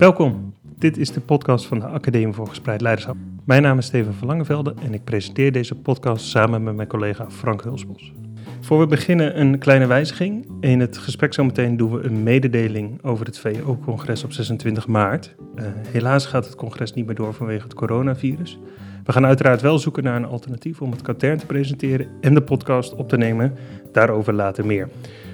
[0.00, 0.54] Welkom.
[0.62, 3.16] Dit is de podcast van de Academie voor Gespreid Leiderschap.
[3.44, 7.30] Mijn naam is Steven van Langevelde en ik presenteer deze podcast samen met mijn collega
[7.30, 8.12] Frank Hulsbos.
[8.60, 10.46] Voor we beginnen een kleine wijziging.
[10.60, 15.34] In het gesprek zometeen doen we een mededeling over het VO-congres op 26 maart.
[15.56, 18.58] Uh, helaas gaat het congres niet meer door vanwege het coronavirus.
[19.04, 22.42] We gaan uiteraard wel zoeken naar een alternatief om het katern te presenteren en de
[22.42, 23.54] podcast op te nemen.
[23.92, 24.88] Daarover later meer.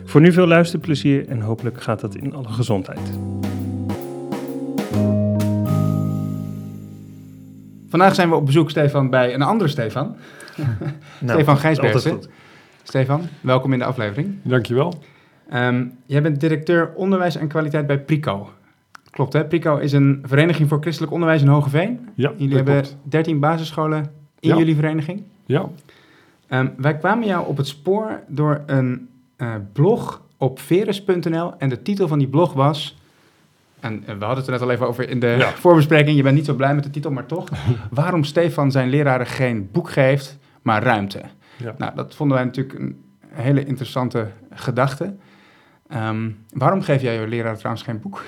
[0.05, 3.11] Voor nu veel luisterplezier en hopelijk gaat dat in alle gezondheid.
[7.97, 10.17] Vandaag zijn we op bezoek, Stefan, bij een andere Stefan.
[11.21, 12.23] nou, Stefan Gijsbergen.
[12.83, 14.35] Stefan, welkom in de aflevering.
[14.43, 14.95] Dankjewel.
[15.55, 18.49] Um, jij bent directeur onderwijs en kwaliteit bij Prico.
[19.11, 19.45] Klopt hè?
[19.45, 22.09] Prico is een vereniging voor christelijk onderwijs in Hogeveen.
[22.15, 25.23] Ja, Jullie hebben 13 basisscholen in jullie vereniging.
[25.47, 25.69] Ja.
[26.49, 31.83] Um, wij kwamen jou op het spoor door een uh, blog op veres.nl en de
[31.83, 32.96] titel van die blog was
[33.87, 36.17] en we hadden het er net al even over in de voorbespreking.
[36.17, 37.49] Je bent niet zo blij met de titel, maar toch.
[37.91, 41.23] Waarom Stefan zijn leraren geen boek geeft, maar ruimte.
[41.57, 41.75] Ja.
[41.79, 45.17] Nou, dat vonden wij natuurlijk een hele interessante gedachte.
[45.89, 48.25] Ehm, waarom geef jij je leraren trouwens geen boek?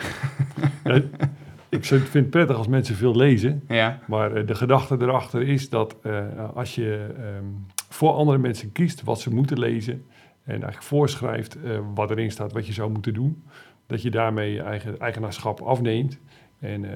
[1.69, 3.62] ik vind het prettig als mensen veel lezen.
[3.69, 3.98] Ja.
[4.06, 6.20] Maar uh, de gedachte erachter is dat uh,
[6.55, 7.06] als je
[7.39, 10.05] um, voor andere mensen kiest wat ze moeten lezen...
[10.45, 13.42] en eigenlijk voorschrijft uh, wat erin staat wat je zou moeten doen
[13.89, 16.19] dat je daarmee eigen eigenaarschap afneemt.
[16.58, 16.91] En, uh,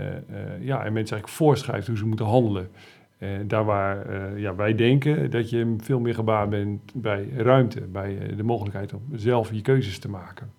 [0.60, 2.70] ja, en mensen eigenlijk voorschrijft hoe ze moeten handelen.
[3.18, 8.34] En daar waar ja, wij denken dat je veel meer gebaat bent bij ruimte, bij
[8.36, 10.52] de mogelijkheid om zelf je keuzes te maken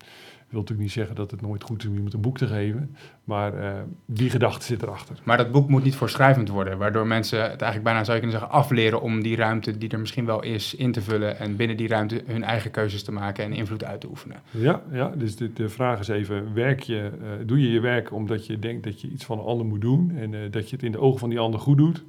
[0.54, 2.96] wil natuurlijk niet zeggen dat het nooit goed is om iemand een boek te geven,
[3.24, 3.72] maar uh,
[4.06, 5.16] die gedachte zit erachter.
[5.24, 8.40] Maar dat boek moet niet voorschrijvend worden, waardoor mensen het eigenlijk bijna zou je kunnen
[8.40, 11.76] zeggen afleren om die ruimte die er misschien wel is in te vullen en binnen
[11.76, 14.36] die ruimte hun eigen keuzes te maken en invloed uit te oefenen.
[14.50, 18.12] Ja, ja dus de, de vraag is even, werk je, uh, doe je je werk
[18.12, 20.76] omdat je denkt dat je iets van een ander moet doen en uh, dat je
[20.76, 22.04] het in de ogen van die ander goed doet?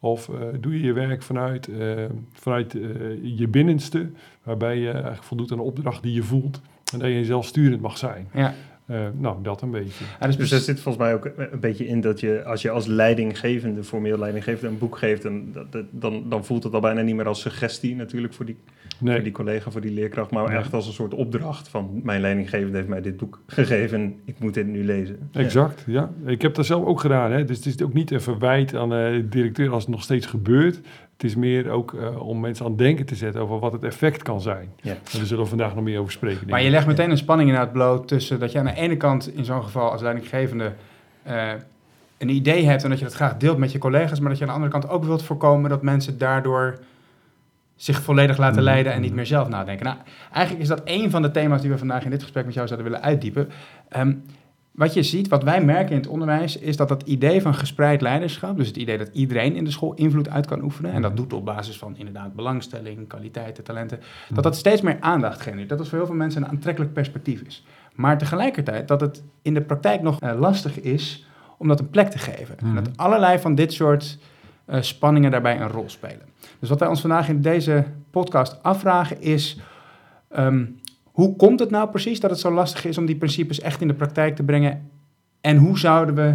[0.00, 1.70] Of doe je je werk vanuit,
[2.32, 2.72] vanuit
[3.22, 4.10] je binnenste,
[4.42, 6.60] waarbij je eigenlijk voldoet aan de opdracht die je voelt
[6.92, 8.28] en dat je zelfsturend mag zijn.
[8.32, 8.54] Ja.
[8.90, 10.04] Uh, nou, dat een beetje.
[10.20, 12.70] Ja, dus, dus er zit volgens mij ook een beetje in dat je, als je
[12.70, 15.54] als leidinggevende, formeel leidinggevende, een boek geeft, dan,
[15.90, 18.56] dan, dan voelt het al bijna niet meer als suggestie natuurlijk voor die,
[18.98, 19.14] nee.
[19.14, 20.58] voor die collega, voor die leerkracht, maar nee.
[20.58, 24.54] echt als een soort opdracht van mijn leidinggevende heeft mij dit boek gegeven, ik moet
[24.54, 25.30] dit nu lezen.
[25.32, 26.10] Exact, ja.
[26.26, 27.44] Ik heb dat zelf ook gedaan, hè.
[27.44, 30.80] dus het is ook niet een verwijt aan de directeur als het nog steeds gebeurt.
[31.18, 33.82] Het is meer ook uh, om mensen aan het denken te zetten over wat het
[33.82, 34.72] effect kan zijn.
[34.80, 34.90] Ja.
[34.90, 36.48] En daar zullen we vandaag nog meer over spreken.
[36.48, 38.96] Maar je legt meteen een spanning in het bloot tussen dat je aan de ene
[38.96, 40.72] kant in zo'n geval als leidinggevende
[41.28, 41.52] uh,
[42.18, 44.44] een idee hebt en dat je dat graag deelt met je collega's, maar dat je
[44.44, 46.78] aan de andere kant ook wilt voorkomen dat mensen daardoor
[47.76, 49.86] zich volledig laten leiden en niet meer zelf nadenken.
[49.86, 49.98] Nou,
[50.32, 52.66] eigenlijk is dat een van de thema's die we vandaag in dit gesprek met jou
[52.66, 53.48] zouden willen uitdiepen.
[53.96, 54.22] Um,
[54.78, 58.00] wat je ziet, wat wij merken in het onderwijs, is dat het idee van gespreid
[58.00, 61.16] leiderschap, dus het idee dat iedereen in de school invloed uit kan oefenen, en dat
[61.16, 65.68] doet op basis van inderdaad belangstelling, kwaliteiten, talenten, dat dat steeds meer aandacht genereert.
[65.68, 67.64] Dat het voor heel veel mensen een aantrekkelijk perspectief is.
[67.94, 72.10] Maar tegelijkertijd dat het in de praktijk nog uh, lastig is om dat een plek
[72.10, 72.56] te geven.
[72.58, 74.18] En dat allerlei van dit soort
[74.66, 76.22] uh, spanningen daarbij een rol spelen.
[76.58, 79.58] Dus wat wij ons vandaag in deze podcast afvragen is.
[80.36, 80.77] Um,
[81.18, 83.88] hoe komt het nou precies dat het zo lastig is om die principes echt in
[83.88, 84.90] de praktijk te brengen?
[85.40, 86.34] En hoe zouden we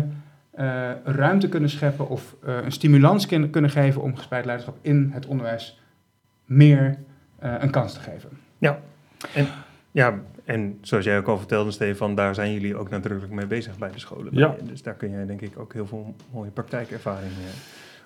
[0.60, 5.26] uh, ruimte kunnen scheppen of uh, een stimulans kunnen geven om gespreid leiderschap in het
[5.26, 5.82] onderwijs
[6.46, 6.98] meer
[7.44, 8.30] uh, een kans te geven?
[8.58, 8.80] Ja,
[9.34, 9.48] en,
[9.92, 13.78] ja, en zoals jij ook al vertelde, Stefan, daar zijn jullie ook nadrukkelijk mee bezig
[13.78, 14.28] bij de scholen.
[14.32, 14.56] Ja.
[14.64, 17.32] Dus daar kun jij denk ik ook heel veel mooie praktijkervaring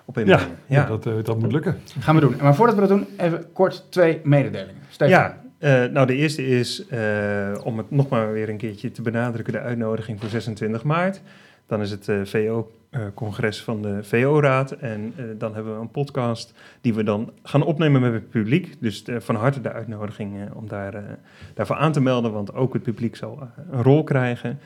[0.04, 0.56] op inbrengen.
[0.66, 0.86] Ja, ja.
[0.86, 1.80] Dat, dat moet lukken.
[1.98, 2.36] Gaan we doen.
[2.40, 4.82] Maar voordat we dat doen, even kort twee mededelingen.
[4.88, 5.18] Stefan.
[5.18, 9.02] Ja, uh, nou, de eerste is, uh, om het nog maar weer een keertje te
[9.02, 11.22] benadrukken, de uitnodiging voor 26 maart.
[11.66, 16.94] Dan is het uh, VO-congres van de VO-raad en dan hebben we een podcast die
[16.94, 18.74] we dan gaan opnemen met het publiek.
[18.80, 21.18] Dus van harte de uitnodiging om daar,
[21.54, 24.58] daarvoor aan te melden, want ook het publiek zal een rol krijgen.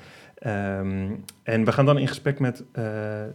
[0.46, 2.84] Um, en we gaan dan in gesprek met uh,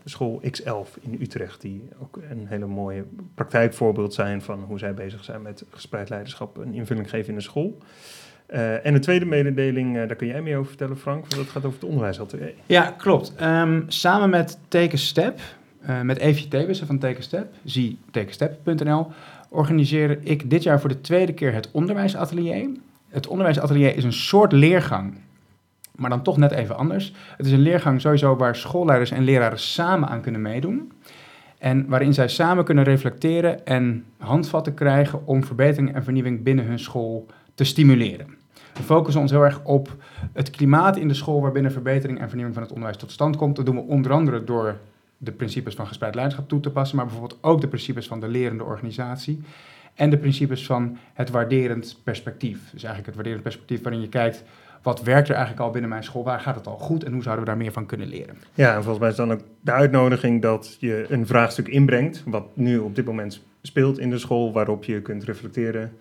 [0.06, 3.04] school X11 in Utrecht, die ook een hele mooie
[3.36, 7.42] praktijkvoorbeeld zijn van hoe zij bezig zijn met gespreid leiderschap en invulling geven in de
[7.42, 7.78] school.
[8.50, 11.46] Uh, en de tweede mededeling, uh, daar kun jij meer over vertellen, Frank, want dat
[11.46, 12.54] gaat over het onderwijsatelier.
[12.66, 13.34] Ja, klopt.
[13.42, 15.40] Um, samen met Tekenstep,
[16.04, 19.08] met Evie Tewissen van Tekenstep, zie tekenstep.nl,
[19.50, 22.70] organiseer ik dit jaar voor de tweede keer het onderwijsatelier.
[23.10, 25.14] Het onderwijsatelier is een soort leergang
[25.98, 27.14] maar dan toch net even anders.
[27.38, 30.92] Het is een leergang sowieso waar schoolleiders en leraren samen aan kunnen meedoen.
[31.58, 36.80] En waarin zij samen kunnen reflecteren en handvatten krijgen om verbetering en vernieuwing binnen hun
[36.80, 38.28] school te stimuleren.
[38.74, 39.96] We focussen ons heel erg op
[40.34, 43.56] het klimaat in de school waarbinnen verbetering en vernieuwing van het onderwijs tot stand komt.
[43.56, 44.78] Dat doen we onder andere door
[45.18, 48.28] de principes van gespreid leiderschap toe te passen, maar bijvoorbeeld ook de principes van de
[48.28, 49.42] lerende organisatie
[49.94, 52.60] en de principes van het waarderend perspectief.
[52.60, 54.44] Dus eigenlijk het waarderend perspectief waarin je kijkt
[54.82, 57.24] wat werkt er eigenlijk al binnen mijn school, waar gaat het al goed en hoe
[57.24, 58.36] zouden we daar meer van kunnen leren.
[58.54, 62.46] Ja, en volgens mij is dan ook de uitnodiging dat je een vraagstuk inbrengt, wat
[62.54, 65.92] nu op dit moment speelt in de school, waarop je kunt reflecteren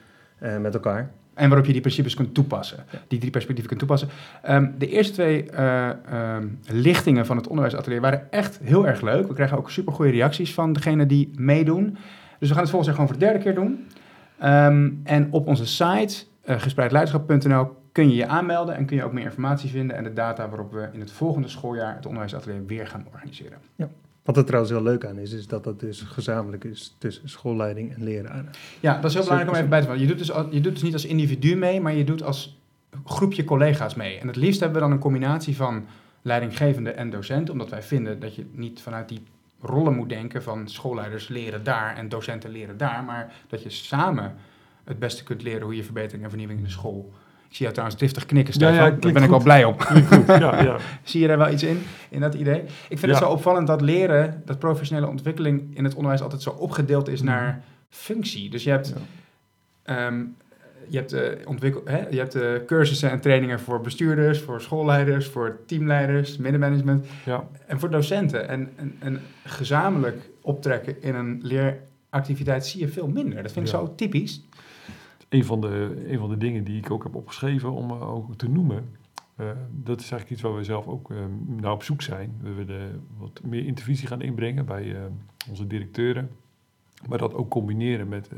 [0.43, 1.11] uh, met elkaar.
[1.35, 2.85] En waarop je die principes kunt toepassen.
[3.09, 4.09] Die drie perspectieven kunt toepassen.
[4.49, 5.89] Um, de eerste twee uh,
[6.37, 9.29] um, lichtingen van het onderwijsatelier waren echt heel erg leuk.
[9.29, 11.97] We krijgen ook super goede reacties van degenen die meedoen.
[12.39, 13.87] Dus we gaan het volgens jaar gewoon voor de derde keer doen.
[14.45, 19.13] Um, en op onze site, uh, gespreidleiderschap.nl, kun je je aanmelden en kun je ook
[19.13, 22.87] meer informatie vinden en de data waarop we in het volgende schooljaar het onderwijsatelier weer
[22.87, 23.59] gaan organiseren.
[23.77, 23.89] Ja.
[24.25, 27.95] Wat er trouwens heel leuk aan is, is dat dat dus gezamenlijk is tussen schoolleiding
[27.95, 28.51] en leraren.
[28.81, 30.01] Ja, dat is heel belangrijk om even bij te vallen.
[30.01, 32.61] Je doet, dus, je doet dus niet als individu mee, maar je doet als
[33.05, 34.19] groepje collega's mee.
[34.19, 35.87] En het liefst hebben we dan een combinatie van
[36.23, 39.23] leidinggevende en docent, omdat wij vinden dat je niet vanuit die
[39.61, 44.35] rollen moet denken van schoolleiders leren daar en docenten leren daar, maar dat je samen
[44.85, 47.13] het beste kunt leren hoe je verbetering en vernieuwing in de school
[47.49, 48.75] ik zie jou trouwens driftig knikken, Stefan.
[48.75, 49.23] Ja, ja, Daar ben goed.
[49.23, 49.93] ik wel blij op.
[50.27, 50.77] Ja, ja.
[51.03, 52.63] zie je daar wel iets in, in dat idee?
[52.89, 56.51] Ik vind het zo opvallend dat leren, dat professionele ontwikkeling in het onderwijs altijd zo
[56.51, 57.59] opgedeeld is naar mhm.
[57.89, 58.51] functie.
[58.51, 58.95] Dus je hebt,
[59.85, 60.37] um,
[60.89, 62.09] je hebt, uh, ontwikkel, hè?
[62.11, 67.07] je hebt uh, cursussen en trainingen voor bestuurders, voor schoolleiders, voor teamleiders, middenmanagement
[67.67, 68.49] en voor docenten.
[68.49, 73.43] En, en, en gezamenlijk optrekken in een leeractiviteit zie je veel minder.
[73.43, 74.46] Dat vind ik zo typisch
[75.29, 78.37] een van, de, een van de dingen die ik ook heb opgeschreven om uh, ook
[78.37, 78.97] te noemen.
[79.41, 82.35] Uh, dat is eigenlijk iets waar we zelf ook uh, naar op zoek zijn.
[82.43, 84.97] We willen wat meer intervisie gaan inbrengen bij
[85.49, 86.31] onze directeuren.
[87.09, 88.29] Maar dat ook combineren met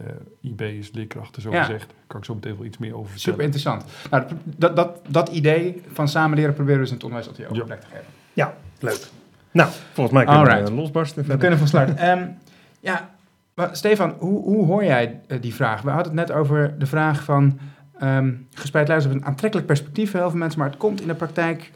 [0.41, 1.89] IB's, leerkrachten, zo gezegd.
[1.89, 3.39] Daar kan ik zo meteen wel iets meer over vertellen.
[3.39, 3.85] Super interessant.
[4.11, 7.57] Nou, dat, dat, dat idee van samen leren proberen we dus in het onderwijs ook
[7.57, 7.65] ja.
[7.65, 8.07] plek te geven.
[8.33, 9.09] Ja, leuk.
[9.51, 11.25] Nou, volgens mij kunnen we losbarsten.
[11.25, 12.03] We kunnen van start.
[12.03, 12.39] um,
[12.81, 13.11] ja,
[13.59, 15.83] maar Stefan, hoe, hoe hoor jij eh, die vraag?
[15.83, 17.59] We hadden het net over de vraag van
[18.03, 21.07] um, gespreid luisteren op een aantrekkelijk perspectief voor heel veel mensen, maar het komt in
[21.07, 21.73] de praktijk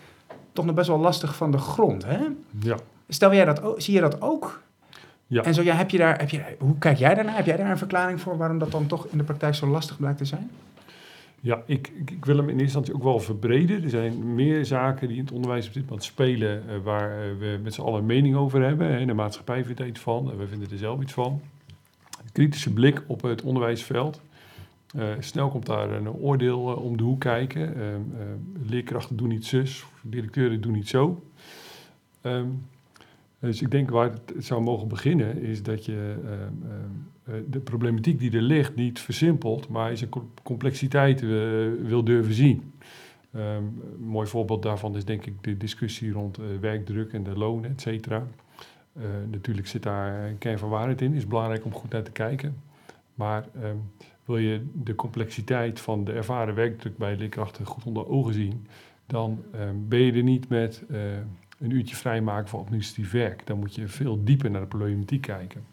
[0.52, 2.04] toch nog best wel lastig van de grond.
[2.04, 2.18] Hè?
[2.60, 2.76] Ja.
[3.08, 4.62] Stel jij dat, zie je dat ook?
[5.26, 5.42] Ja.
[5.42, 7.36] En zo, ja, heb je daar, heb je, hoe kijk jij daarnaar?
[7.36, 9.96] Heb jij daar een verklaring voor waarom dat dan toch in de praktijk zo lastig
[9.96, 10.50] blijkt te zijn?
[11.40, 13.82] Ja, ik, ik, ik, wil hem in eerste instantie ook wel verbreden.
[13.82, 17.38] Er zijn meer zaken die in het onderwijs op dit moment spelen uh, waar uh,
[17.38, 18.92] we met z'n allen een mening over hebben.
[18.92, 19.06] Hè.
[19.06, 21.40] De maatschappij vindt er iets van, en we vinden er zelf iets van
[22.32, 24.20] kritische blik op het onderwijsveld.
[24.96, 27.76] Uh, snel komt daar een oordeel uh, om de hoek kijken.
[27.76, 27.84] Uh,
[28.68, 31.22] leerkrachten doen niet zus, directeuren doen niet zo.
[32.22, 32.66] Um,
[33.38, 36.72] dus ik denk waar het zou mogen beginnen is dat je ehm,
[37.26, 40.12] ehm, de problematiek die er ligt niet versimpelt, maar is een
[40.42, 41.20] complexiteit
[41.82, 42.72] wil durven zien.
[43.30, 47.80] een mooi voorbeeld daarvan is denk ik de discussie rond werkdruk en de lonen, et
[47.80, 48.26] cetera.
[48.96, 52.10] Uh, natuurlijk zit daar een kern van waarheid in, is belangrijk om goed naar te
[52.10, 52.56] kijken.
[53.14, 53.90] Maar um,
[54.24, 58.66] wil je de complexiteit van de ervaren werkdruk bij leerkrachten goed onder ogen zien,
[59.06, 60.98] dan um, ben je er niet met uh,
[61.58, 63.46] een uurtje vrijmaken voor administratief werk.
[63.46, 65.64] Dan moet je veel dieper naar de problematiek kijken.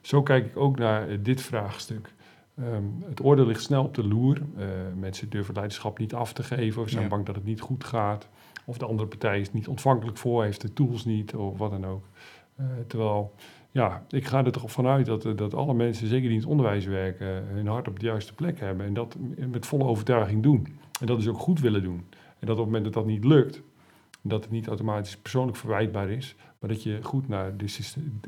[0.00, 2.12] Zo kijk ik ook naar uh, dit vraagstuk.
[2.58, 4.42] Um, het oordeel ligt snel op de loer.
[4.98, 7.08] mensen durven leiderschap niet af te geven of zijn ja.
[7.08, 8.28] bang dat het niet goed gaat.
[8.64, 11.86] Of de andere partij is niet ontvankelijk voor, heeft de tools niet of wat dan
[11.86, 12.04] ook.
[12.60, 13.34] Uh, terwijl,
[13.70, 16.84] ja, ik ga er toch vanuit dat, dat alle mensen, zeker die in het onderwijs
[16.84, 19.16] werken, hun hart op de juiste plek hebben en dat
[19.50, 20.66] met volle overtuiging doen.
[21.00, 22.04] En dat is ook goed willen doen.
[22.38, 23.62] En dat op het moment dat dat niet lukt,
[24.22, 27.52] dat het niet automatisch persoonlijk verwijtbaar is, maar dat je goed naar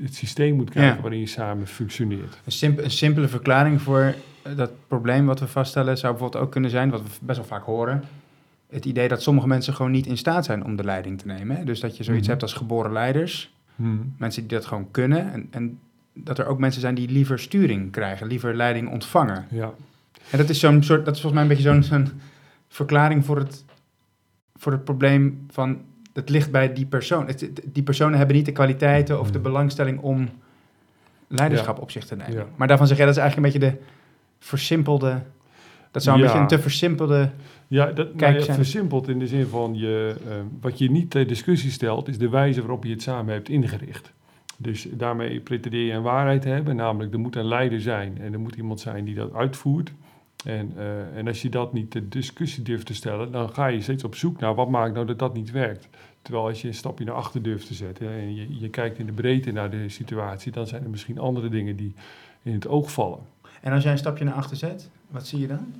[0.00, 2.40] het systeem moet kijken waarin je samen functioneert.
[2.45, 4.14] Een, simp een, simpele verklaring voor
[4.56, 7.64] dat probleem wat we vaststellen zou bijvoorbeeld ook kunnen zijn, wat we best wel vaak
[7.64, 8.02] horen,
[8.68, 11.66] het idee dat sommige mensen gewoon niet in staat zijn om de leiding te nemen.
[11.66, 12.28] Dus dat je zoiets mm -hmm.
[12.28, 14.14] hebt als geboren leiders, Hmm.
[14.18, 15.33] Mensen die dat gewoon kunnen.
[15.33, 15.78] En, en
[16.12, 19.47] dat er ook mensen zijn die liever sturing krijgen, liever leiding ontvangen.
[19.50, 19.73] Ja.
[20.30, 22.21] En dat is zo'n soort, dat is volgens mij een beetje zo'n zo'n
[22.68, 23.64] verklaring voor het,
[24.56, 25.80] voor het probleem van
[26.12, 27.26] het ligt bij die persoon.
[27.26, 29.42] Het, die personen hebben niet de kwaliteiten of de hmm.
[29.42, 30.28] belangstelling om
[31.28, 32.35] leiderschap op zich te nemen.
[32.35, 32.47] Ja.
[32.56, 33.85] Maar daarvan zeg jij dat is eigenlijk een beetje de
[34.38, 35.23] versimpelde.
[35.96, 36.28] Dat zou een ja.
[36.28, 37.30] beetje een te versimpelde.
[37.66, 41.26] Ja, dat nou ja, versimpeld in de zin van je, uh, wat je niet ter
[41.26, 44.12] discussie stelt, is de wijze waarop je het samen hebt ingericht.
[44.56, 48.32] Dus daarmee pretendeer je een waarheid te hebben, namelijk er moet een leider zijn en
[48.32, 49.92] er moet iemand zijn die dat uitvoert.
[50.44, 53.80] En, uh, en als je dat niet ter discussie durft te stellen, dan ga je
[53.80, 55.88] steeds op zoek naar wat maakt nou dat dat niet werkt.
[56.22, 59.06] Terwijl als je een stapje naar achter durft te zetten en je, je kijkt in
[59.06, 61.94] de breedte naar de situatie, dan zijn er misschien andere dingen die
[62.42, 63.20] in het oog vallen.
[63.60, 65.74] En als jij een stapje naar achter zet, wat zie je dan?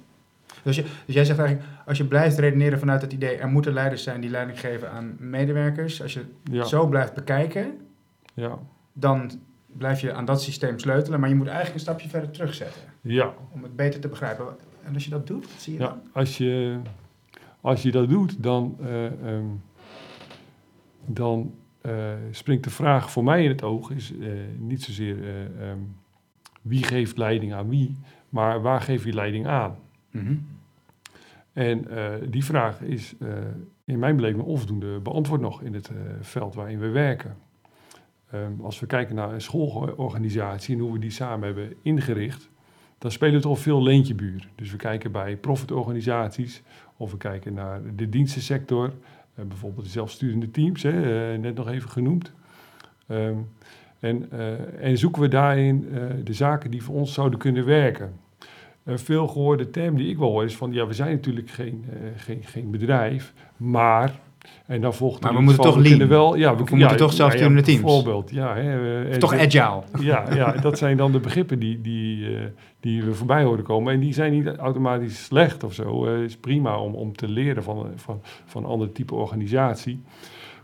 [0.66, 3.73] Dus, je, dus jij zegt eigenlijk, als je blijft redeneren vanuit het idee, er moeten
[3.73, 6.02] leiders zijn die leiding geven aan medewerkers.
[6.02, 7.80] Als je Ja, zo blijft bekijken,
[8.35, 8.58] ja,
[8.92, 9.30] dan
[9.66, 11.20] blijf je aan dat systeem sleutelen.
[11.20, 14.46] Maar je moet eigenlijk een stapje verder terugzetten ja, om het beter te begrijpen.
[14.85, 15.88] En als je dat doet, wat zie je dan?
[15.88, 16.11] ja.
[16.12, 16.78] Als, je,
[17.61, 19.44] als je dat doet, dan, eh, ehm,
[21.06, 21.54] dan
[21.87, 25.78] eh, springt de vraag voor mij in het oog, is eh, niet zozeer eh, ehm,
[26.62, 27.96] wie geeft leiding aan wie,
[28.28, 29.76] maar waar geef je leiding aan?
[30.11, 30.35] Mhm.
[31.57, 33.29] En eh, die vraag is eh,
[33.85, 37.37] in mijn beleving onvoldoende beantwoord nog in het eh, veld waarin we werken.
[38.31, 42.51] Ehm, als we kijken naar een schoolorganisatie en hoe we die samen hebben ingericht,
[42.99, 44.49] dan spelen toch veel leentjebuur.
[44.55, 46.63] Dus we kijken bij profitorganisaties
[46.97, 48.93] of we kijken naar de dienstensector,
[49.35, 52.33] bijvoorbeeld de zelfsturende teams, hè, net nog even genoemd.
[53.07, 53.39] Ehm,
[54.01, 54.31] en,
[54.81, 55.89] en zoeken we daarin
[56.25, 58.13] de zaken die voor ons zouden kunnen werken.
[58.87, 61.85] Een veel gehoorde term die ik wel hoor is van, ja, we zijn natuurlijk geen,
[61.90, 64.19] eh, geen, geen bedrijf, maar...
[64.66, 66.09] En dan volgt Maar we moeten van, toch kunnen lean.
[66.11, 67.81] wel, ja, Of we kun- moeten ja, toch zelfsturende teams.
[67.81, 68.55] Bijvoorbeeld, ja.
[68.57, 69.83] Hè, eh, Of toch agile.
[70.00, 72.45] ja, ja, dat zijn dan de begrippen die, die, eh,
[72.81, 73.93] die we voorbij horen komen.
[73.93, 76.07] En die zijn niet automatisch slecht of zo.
[76.07, 80.00] Het is prima om, om te leren van, van, van een ander type organisatie.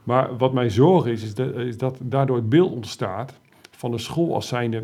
[0.04, 3.98] Maar wat mijn zorg is, is dat, is dat daardoor het beeld ontstaat van een
[4.00, 4.82] school als zijnde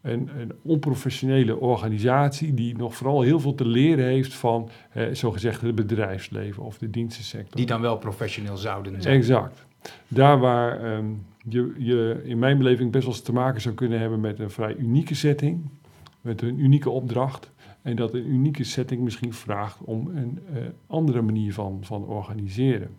[0.00, 5.60] een, een onprofessionele organisatie die nog vooral heel veel te leren heeft van eh, zogezegd
[5.60, 7.56] het bedrijfsleven of de dienstensector.
[7.56, 9.16] Die dan wel professioneel zouden zijn.
[9.16, 9.66] Exact.
[10.08, 11.06] Daar waar ehm,
[11.48, 14.50] je, je in mijn beleving best wel eens te maken zou kunnen hebben met een
[14.50, 15.68] vrij unieke setting,
[16.20, 17.50] met een unieke opdracht.
[17.82, 22.90] En dat een unieke setting misschien vraagt om een eh, andere manier van, van organiseren.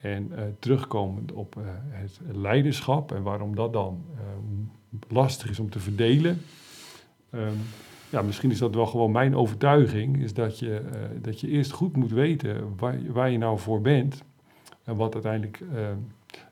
[0.00, 4.20] En eh, terugkomend op eh, het leiderschap en waarom dat dan eh,
[5.08, 6.40] lastig is om te verdelen.
[7.30, 7.54] Ehm,
[8.10, 11.70] ja, misschien is dat wel gewoon mijn overtuiging, is dat je, eh, dat je eerst
[11.70, 14.22] goed moet weten waar, waar je nou voor bent.
[14.84, 15.90] En wat uiteindelijk eh,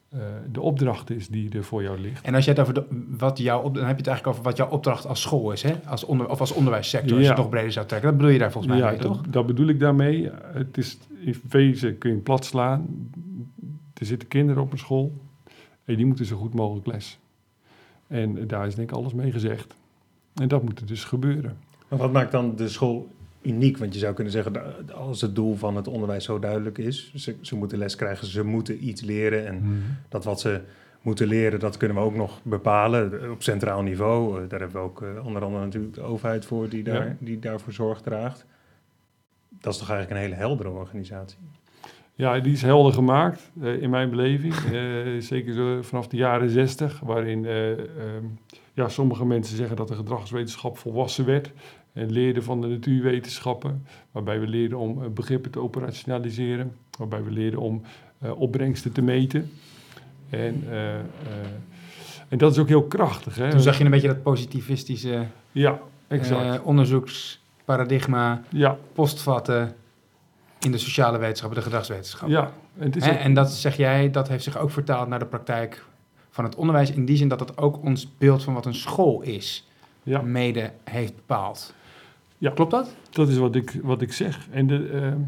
[0.08, 0.20] eh,
[0.52, 2.24] de opdracht is die er voor jou ligt.
[2.24, 2.84] En als je het over de,
[3.18, 5.62] wat jouw op, dan heb je het eigenlijk over wat jouw opdracht als school is,
[5.62, 5.74] hè?
[5.86, 8.08] Als onder, of als onderwijssector, als je het nog breder zou trekken.
[8.08, 9.20] Dat bedoel je daar volgens mij ja, mee, toch?
[9.20, 10.30] dat, dat bedoel ik daarmee.
[10.52, 13.10] Het is, in wezen kun je plat slaan.
[13.94, 15.12] Er zitten kinderen op een school
[15.84, 17.18] en die moeten zo goed mogelijk les.
[18.08, 19.74] En daar is denk ik alles mee gezegd.
[20.34, 21.56] En dat moet er dus gebeuren.
[21.88, 23.08] Maar wat maakt dan de school
[23.42, 23.78] uniek?
[23.78, 24.52] Want je zou kunnen zeggen,
[24.94, 28.44] als het doel van het onderwijs zo duidelijk is, ze, ze moeten les krijgen, ze
[28.44, 29.46] moeten iets leren.
[29.46, 30.60] En dat wat ze
[31.02, 34.42] moeten leren, dat kunnen we ook nog bepalen eh, op centraal niveau.
[34.42, 37.16] Eh, Daar hebben we ook eh, onder andere natuurlijk de overheid voor die, daar, Ja.
[37.18, 38.44] die daarvoor zorg draagt.
[39.60, 41.38] Dat is toch eigenlijk een hele heldere organisatie.
[42.18, 44.54] Ja, die is helder gemaakt eh, in mijn beleving.
[44.54, 44.82] Eh,
[45.18, 48.24] zeker zo vanaf de jaren zestig, waarin eh, ehm,
[48.74, 51.52] ja, sommige mensen zeggen dat de gedragswetenschap volwassen werd
[51.92, 57.60] en leerde van de natuurwetenschappen, waarbij we leerden om begrippen te operationaliseren, waarbij we leerden
[57.60, 57.82] om
[58.36, 59.50] opbrengsten te meten.
[60.30, 60.64] En,
[62.28, 63.36] en dat is ook heel krachtig.
[63.36, 63.50] Hè?
[63.50, 66.62] Toen zag je een beetje dat positivistische Ja, exact.
[66.62, 69.74] onderzoeksparadigma ja, postvatten
[70.60, 72.38] in de sociale wetenschappen, de gedragswetenschappen.
[72.38, 72.52] ja.
[72.78, 75.18] En het is Hè, ook- en dat zeg jij, dat heeft zich ook vertaald naar
[75.18, 75.84] de praktijk
[76.30, 76.90] van het onderwijs.
[76.90, 79.68] In die zin dat het ook ons beeld van wat een school is,
[80.02, 80.20] ja.
[80.22, 81.74] mede heeft bepaald.
[82.38, 82.50] Ja.
[82.50, 82.94] Klopt dat?
[83.10, 84.46] Dat is wat ik, wat ik zeg.
[84.50, 85.18] En, de, ehm,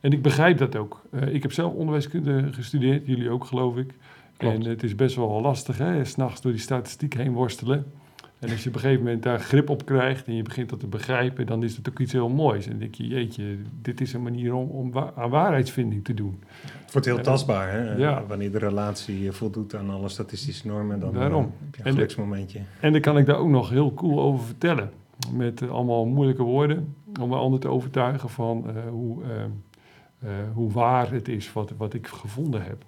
[0.00, 1.02] en ik begrijp dat ook.
[1.10, 3.94] Eh, ik heb zelf onderwijskunde gestudeerd, jullie ook geloof ik.
[4.36, 4.54] Klopt.
[4.54, 6.04] En het is best wel lastig, hè?
[6.04, 7.92] S'nachts door die statistiek heen worstelen.
[8.40, 10.80] En als je op een gegeven moment daar grip op krijgt en je begint dat
[10.80, 12.64] te begrijpen, dan is het ook iets heel moois.
[12.64, 16.14] En dan denk je, jeetje, dit is een manier om, om wa- aan waarheidsvinding te
[16.14, 16.42] doen.
[16.84, 17.70] Het wordt heel tastbaar.
[17.72, 17.94] Hè?
[17.94, 18.24] Ja.
[18.26, 21.52] Wanneer de relatie eh, voldoet aan alle statistische normen, dan eh, Daarom.
[21.64, 22.60] heb je een geluksmomentje.
[22.80, 24.90] En dan kan ik daar ook nog heel cool over vertellen.
[25.32, 26.94] Met eh, allemaal moeilijke woorden.
[27.20, 31.72] Om een ander te overtuigen van eh, hoe, eh, eh, hoe waar het is wat,
[31.76, 32.84] wat ik gevonden heb.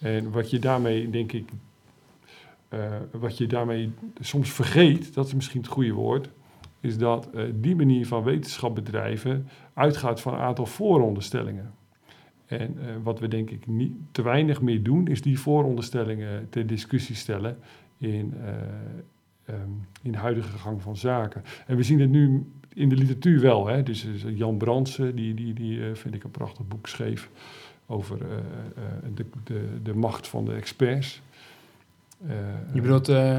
[0.00, 1.48] En wat je daarmee, denk ik,
[2.72, 6.28] eh, wat je daarmee soms vergeet, dat is misschien het goede woord,
[6.80, 11.74] is dat eh, die manier van wetenschap bedrijven uitgaat van een aantal vooronderstellingen.
[12.58, 16.66] En eh, wat we denk ik niet te weinig meer doen, is die vooronderstellingen ter
[16.66, 17.58] discussie stellen
[17.98, 18.54] in, eh,
[19.44, 19.70] ehm,
[20.02, 21.42] in de huidige gang van zaken.
[21.66, 23.66] En we zien het nu in de literatuur wel.
[23.66, 23.82] Hè?
[23.82, 27.30] Dus eh, Jan Brandsen, die, die, die vind ik een prachtig boek schreef
[27.86, 28.18] over
[29.14, 31.22] de, de, de macht van de experts.
[32.26, 32.34] Eh,
[32.72, 33.38] Je bedoelt eh,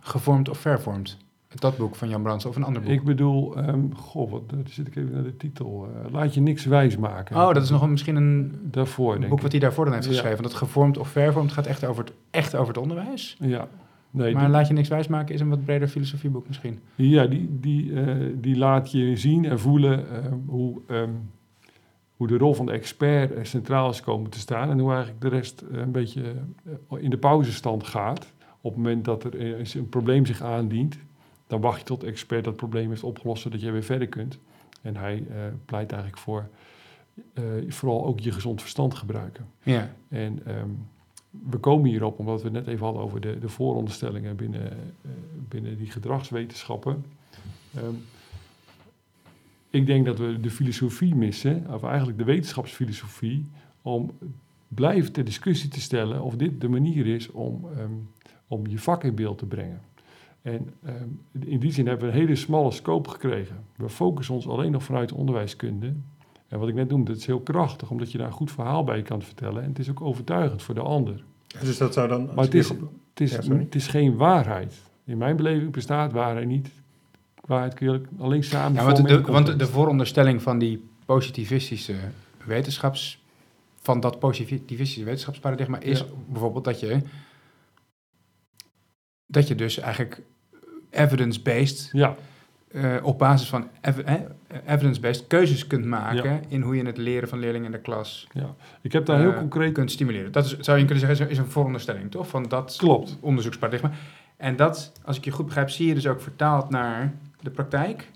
[0.00, 1.16] gevormd of vervormd?
[1.54, 2.90] Dat boek van Jan Brands of een ander boek?
[2.90, 5.88] Ik bedoel, ehm, goh, wat, daar zit ik even naar de titel.
[6.04, 7.36] Eh, laat je niks wijs maken.
[7.36, 9.42] oh, dat is nog een, misschien een Daarvoor, denk boek ik.
[9.42, 10.12] wat hij daarvoor dan heeft Ja.
[10.12, 10.42] geschreven.
[10.42, 13.36] Dat gevormd of vervormd gaat echt over het, echt over het onderwijs.
[13.40, 13.68] Ja,
[14.10, 16.78] Nee, maar die- Laat je niks wijsmaken is een wat breder filosofieboek misschien.
[16.94, 21.10] Ja, die, die, eh, die laat je zien en voelen eh, hoe, ehm,
[22.18, 24.70] hoe de rol van de expert er centraal is komen te staan.
[24.70, 26.22] En hoe eigenlijk de rest eh, een beetje
[26.64, 28.32] eh, in de pauzestand gaat.
[28.60, 30.98] Op het moment dat er eh, een probleem zich aandient,
[31.46, 34.38] dan wacht je tot de expert dat probleem heeft opgelost, zodat je weer verder kunt.
[34.82, 36.48] En hij eh, pleit eigenlijk voor
[37.34, 39.46] eh, vooral ook je gezond verstand gebruiken.
[39.62, 39.94] Ja.
[40.08, 40.68] En ehm,
[41.30, 45.10] we komen hierop omdat we net even hadden over de, de vooronderstellingen binnen, eh,
[45.48, 47.04] binnen die gedragswetenschappen.
[47.74, 47.94] Ehm,
[49.78, 53.46] ik denk dat we de filosofie missen, of eigenlijk de wetenschapsfilosofie,
[53.82, 54.10] om
[54.68, 57.90] blijven ter discussie te stellen of dit de manier is om, ehm,
[58.48, 59.80] om je vak in beeld te brengen.
[60.42, 61.08] En ehm,
[61.44, 63.56] in die zin hebben we een hele smalle scope gekregen.
[63.76, 65.94] We focussen ons alleen nog vanuit de onderwijskunde.
[66.48, 68.84] En wat ik net noemde, het is heel krachtig, omdat je daar een goed verhaal
[68.84, 69.62] bij kan vertellen.
[69.62, 71.24] En het is ook overtuigend voor de ander.
[71.60, 72.24] Dus dat zou dan...
[72.34, 73.60] Maar het is, hierop- het is, Ja, sorry.
[73.62, 74.74] het is geen waarheid.
[75.04, 76.70] In mijn beleving bestaat waarheid niet.
[77.48, 81.94] Waarheid kun je alleen samen Ja, want de, want de vooronderstelling van die positivistische
[82.44, 83.22] wetenschaps...
[83.80, 86.04] van dat positivistische wetenschapsparadigma is Ja.
[86.28, 87.00] bijvoorbeeld dat je...
[89.26, 90.22] dat je dus eigenlijk
[90.90, 91.88] evidence-based...
[91.92, 92.14] Ja,
[92.68, 94.20] eh, op basis van ev-
[94.66, 96.44] evidence-based keuzes kunt maken...
[96.48, 98.54] in hoe je het leren van leerlingen in de klas ja.
[98.80, 99.72] Ik heb daar heel eh, concreet...
[99.72, 100.32] kunt stimuleren.
[100.32, 102.28] Dat is, zou je kunnen zeggen, is een- is een vooronderstelling, toch?
[102.28, 103.16] Van dat Klopt.
[103.20, 103.90] onderzoeksparadigma.
[104.36, 108.10] En dat, als ik je goed begrijp, zie je dus ook vertaald naar de praktijk...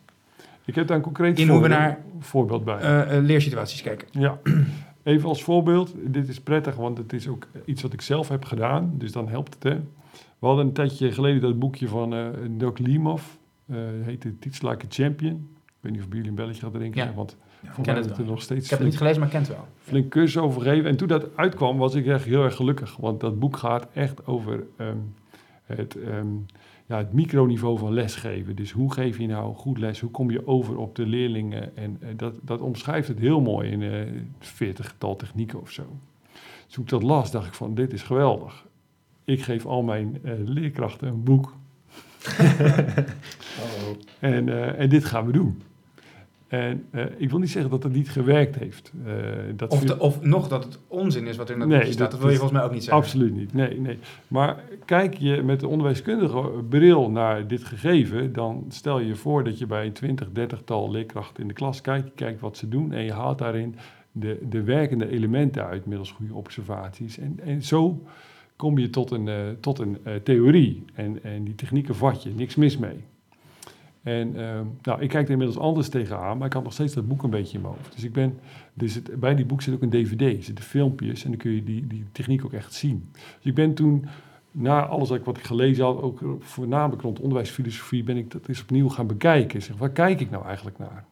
[0.65, 2.79] Ik heb daar een concreet In hoe we voorbeeld, naar- voorbeeld bij.
[2.79, 4.09] eh, eh, leersituaties kijken.
[4.11, 4.39] Ja,
[5.03, 5.95] even als voorbeeld.
[6.05, 8.95] Dit is prettig, want het is ook iets wat ik zelf heb gedaan.
[8.99, 9.75] Dus dan helpt het, hè.
[10.39, 13.23] We hadden een tijdje geleden dat boekje van eh Doc Limov.
[14.03, 15.49] heette Teach Like a Champion.
[15.67, 17.05] Ik weet niet of bij jullie een belletje gaat drinken.
[17.05, 17.13] Ja.
[17.15, 19.29] Want ken voor mij het is er nog steeds Ik heb het niet gelezen, maar
[19.29, 19.67] ik ken het wel.
[19.83, 20.91] flink cursus over gegeven.
[20.91, 22.97] En toen dat uitkwam, was ik echt heel erg gelukkig.
[22.97, 24.97] Want dat boek gaat echt over ehm,
[25.65, 26.27] het, ehm,
[26.93, 28.57] ja, het microniveau van lesgeven.
[28.57, 30.01] Dus hoe geef je nou goed les?
[30.01, 31.77] Hoe kom je over op de leerlingen?
[31.77, 34.07] En eh, dat, dat omschrijft het heel mooi in eh
[34.39, 35.83] 40 tal technieken of zo.
[36.65, 38.67] Dus toen ik dat las, dacht ik van, dit is geweldig.
[39.25, 41.55] Ik geef al mijn eh, leerkrachten een boek.
[44.19, 45.63] En, eh, en dit gaan we doen.
[46.53, 48.93] En eh, ik wil niet zeggen dat het niet gewerkt heeft.
[49.07, 49.13] Eh,
[49.57, 51.93] dat Of, de- of nog dat het onzin is wat er in dat Nee, boekje
[51.93, 52.11] staat.
[52.11, 53.03] dat Dat wil je volgens mij ook niet zeggen.
[53.03, 53.99] Absoluut niet, nee, nee.
[54.29, 59.45] Maar kijk je met de onderwijskundige bril naar dit gegeven, dan stel je je voor
[59.45, 62.57] dat je bij een 20, 30 tal leerkrachten in de klas kijkt, je kijkt wat
[62.57, 63.75] ze doen en je haalt daarin
[64.13, 67.19] de, de werkende elementen uit middels goede observaties.
[67.19, 68.03] En, en zo
[68.57, 72.55] kom je tot een, eh, tot een theorie en, en die technieken vat je, niks
[72.55, 72.97] mis mee.
[74.03, 77.09] En ehm, nou, ik kijk er inmiddels anders tegenaan, maar ik had nog steeds dat
[77.09, 77.95] boek een beetje in mijn hoofd.
[77.95, 78.39] Dus ik ben,
[78.75, 81.51] dus het, bij die boek zit ook een dvd, er zitten filmpjes en dan kun
[81.51, 83.09] je die, die techniek ook echt zien.
[83.13, 84.05] Dus ik ben toen,
[84.51, 88.49] na alles wat ik, wat ik gelezen had, ook voornamelijk rond onderwijsfilosofie, ben ik dat
[88.49, 89.63] eens opnieuw gaan bekijken.
[89.63, 91.05] Zeg, waar kijk ik nou eigenlijk naar?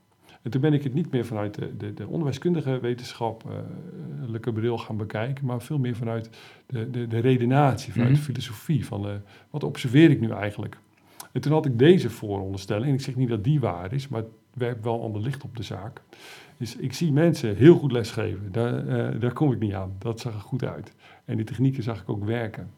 [0.43, 4.97] En toen ben ik het niet meer vanuit de, de, de onderwijskundige wetenschappelijke bril gaan
[4.97, 6.31] bekijken, maar veel meer vanuit
[6.67, 8.19] de, de, de redenatie, vanuit Mhm.
[8.21, 8.87] de filosofie.
[8.87, 9.13] Van eh,
[9.51, 10.77] wat observeer ik nu eigenlijk?
[11.33, 12.87] En toen had ik deze vooronderstelling.
[12.87, 15.57] En ik zeg niet dat die waar is, maar het werpt wel ander licht op
[15.57, 16.03] de zaak.
[16.57, 18.53] Dus ik zie mensen heel goed lesgeven.
[18.53, 19.93] Daar, eh, daar kom ik niet aan.
[19.99, 20.95] Dat zag er goed uit.
[21.25, 22.71] En die technieken zag ik ook werken.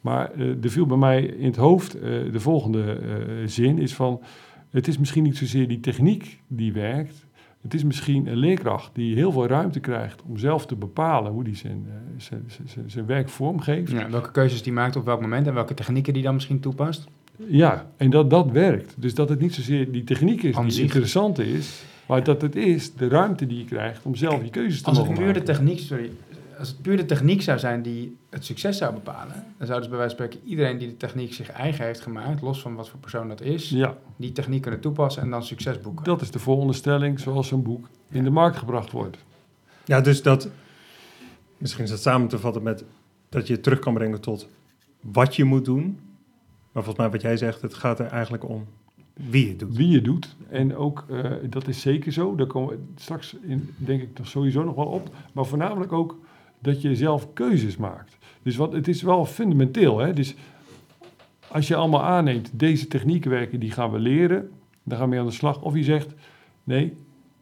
[0.00, 3.00] Maar eh, er viel bij mij in het hoofd eh, de volgende
[3.46, 4.20] zin is van...
[4.70, 7.26] Het is misschien niet zozeer die techniek die werkt.
[7.60, 11.42] Het is misschien een leerkracht die heel veel ruimte krijgt om zelf te bepalen hoe
[11.42, 14.10] hij zijn, zijn, zijn, zijn werk vormgeeft.
[14.10, 17.08] Welke keuzes die maakt op welk moment en welke technieken die dan misschien toepast.
[17.48, 18.94] Ja, en dat dat werkt.
[18.96, 20.82] Dus dat het niet zozeer die techniek is Aan die zich.
[20.82, 24.82] interessant is, maar dat het is de ruimte die je krijgt om zelf je keuzes
[24.82, 25.44] te Als het de maken.
[25.44, 26.10] techniek, sorry,
[26.58, 29.88] als het puur de techniek zou zijn die het succes zou bepalen, dan zou dus
[29.88, 32.88] bij wijze van spreken iedereen die de techniek zich eigen heeft gemaakt, los van wat
[32.88, 36.04] voor persoon dat is, Ja, die techniek kunnen toepassen en dan succes boeken.
[36.04, 39.16] dat is de vooronderstelling zoals zo'n boek in de markt gebracht wordt.
[39.84, 40.48] Ja, dus dat...
[41.58, 42.84] Misschien is dat samen te vatten met
[43.28, 44.48] dat je het terug kan brengen tot
[45.00, 45.98] wat je moet doen.
[46.72, 48.66] Maar volgens mij wat jij zegt, het gaat er eigenlijk om
[49.14, 49.76] wie het doet.
[49.76, 50.36] Wie je doet.
[50.48, 54.28] En ook, eh, dat is zeker zo, daar komen we straks in, denk ik toch
[54.28, 55.14] sowieso nog wel op.
[55.32, 56.18] Maar voornamelijk ook
[56.58, 58.16] dat je zelf keuzes maakt.
[58.42, 59.98] Dus wat, het is wel fundamenteel.
[59.98, 60.12] Hè?
[60.12, 60.34] Dus
[61.48, 64.50] als je allemaal aanneemt, deze technieken werken, die gaan we leren.
[64.82, 65.62] Dan gaan we mee aan de slag.
[65.62, 66.14] Of je zegt,
[66.64, 66.92] nee,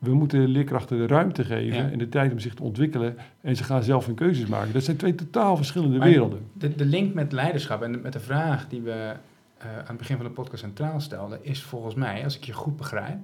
[0.00, 1.90] we moeten leerkrachten de ruimte geven Ja.
[1.90, 3.16] en de tijd om zich te ontwikkelen.
[3.40, 4.72] En ze gaan zelf hun keuzes maken.
[4.72, 6.40] Dat zijn twee totaal verschillende Maar werelden.
[6.52, 9.12] De, de link met leiderschap en de- met de vraag die we
[9.58, 12.52] eh, aan het begin van de podcast centraal stelden, is volgens mij, als ik je
[12.52, 13.18] goed begrijp,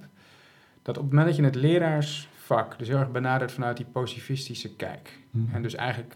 [0.81, 4.75] dat op het moment dat je het leraarsvak dus heel erg benadert vanuit die positivistische
[4.75, 5.55] kijk, Mhm.
[5.55, 6.15] en dus eigenlijk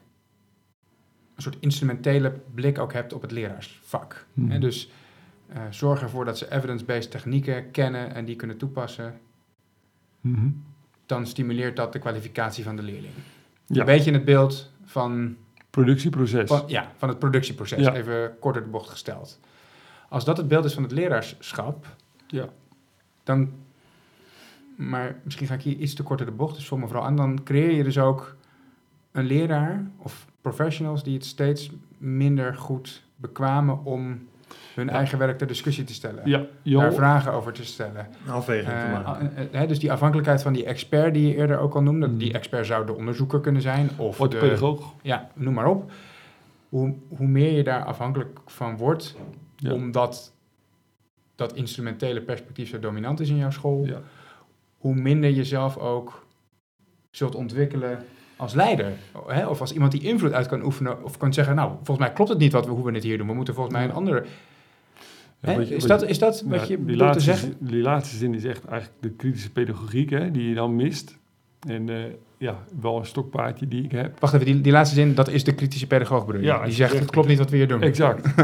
[1.36, 4.26] een soort instrumentele blik ook hebt op het leraarsvak.
[4.34, 4.50] Mhm.
[4.52, 4.89] Hè, dus
[5.47, 9.13] eh, zorg ervoor dat ze evidence-based technieken kennen en die kunnen toepassen.
[10.21, 10.49] Mhm.
[11.05, 13.13] Dan stimuleert dat de kwalificatie van de leerling.
[13.65, 13.79] Ja.
[13.79, 15.36] Een beetje in het beeld van
[15.69, 16.47] Productieproces.
[16.49, 17.93] van, ja, van het productieproces, Ja.
[17.93, 19.39] even korter de bocht gesteld.
[20.10, 21.86] Als dat het beeld is van het leraarschap,
[22.27, 22.45] Ja.
[23.23, 23.51] dan,
[24.75, 27.15] maar misschien ga ik hier iets te korter de bocht, dus vul me vooral aan,
[27.15, 28.36] dan creëer je dus ook
[29.12, 34.27] een leraar of professionals die het steeds minder goed bekwamen om
[34.75, 34.91] hun Ja.
[34.91, 36.21] eigen werk ter discussie te stellen.
[36.25, 38.07] Ja, Daar vragen over te stellen.
[38.25, 39.36] Een afweging te Eh, maken.
[39.36, 42.07] eh, eh, hè, dus die afhankelijkheid van die expert die je eerder ook al noemde.
[42.07, 42.17] Mm.
[42.17, 43.89] Die expert zou de onderzoeker kunnen zijn.
[43.97, 44.93] Of Wordt de, pedagoog.
[45.01, 45.91] ja, noem maar op.
[46.69, 49.15] Hoe, hoe meer je daar afhankelijk van wordt,
[49.55, 49.73] Ja.
[49.73, 50.34] omdat
[51.36, 53.99] dat instrumentele perspectief zo dominant is in jouw school, Ja.
[54.77, 56.25] hoe minder je zelf ook
[57.10, 58.03] zult ontwikkelen
[58.36, 58.91] als leider.
[59.27, 59.47] Hè?
[59.47, 62.29] Of als iemand die invloed uit kan oefenen, of kan zeggen, nou, volgens mij klopt
[62.29, 63.27] het niet wat we, hoe we het hier doen.
[63.27, 64.25] We moeten volgens mij een andere...
[65.41, 67.54] Ja, je- is, dat, is dat wat je bedoelt te zeggen?
[67.60, 71.17] Die laatste zin is echt eigenlijk de kritische pedagogiek hè, die je dan mist.
[71.67, 71.95] En eh,
[72.38, 74.19] ja, wel een stokpaardje die ik heb.
[74.19, 76.47] Wacht even, die, die laatste zin, dat is de kritische pedagoog bedoel je?
[76.47, 77.82] Ja, die zegt, het klopt niet wat we hier doen.
[77.82, 78.25] Exact.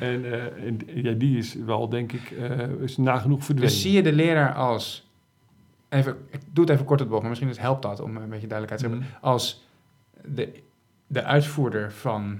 [0.00, 3.72] en eh, en ja, die is wel, denk ik, eh, is nagenoeg verdwenen.
[3.72, 5.08] Dus zie je de leraar als,
[5.88, 8.46] even, ik doe het even kort het bocht, maar misschien helpt dat om een beetje
[8.48, 9.24] duidelijkheid te hebben, Mhm.
[9.26, 9.64] als
[10.24, 10.52] de,
[11.06, 12.38] de uitvoerder van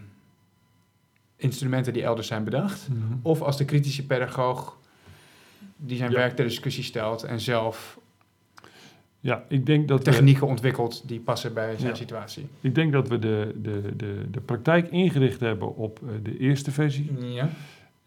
[1.37, 2.99] instrumenten die elders zijn bedacht, Mhm.
[3.23, 4.79] of als de kritische pedagoog
[5.77, 6.17] die zijn Ja.
[6.17, 7.99] werk ter discussie stelt en zelf
[9.21, 11.95] Ja, ik denk dat we, technieken ontwikkelt die passen bij zijn Ja.
[11.97, 12.47] situatie.
[12.61, 16.71] ik denk dat we de, de, de, de praktijk ingericht hebben op eh, de eerste
[16.71, 17.13] versie.
[17.21, 17.49] Ja.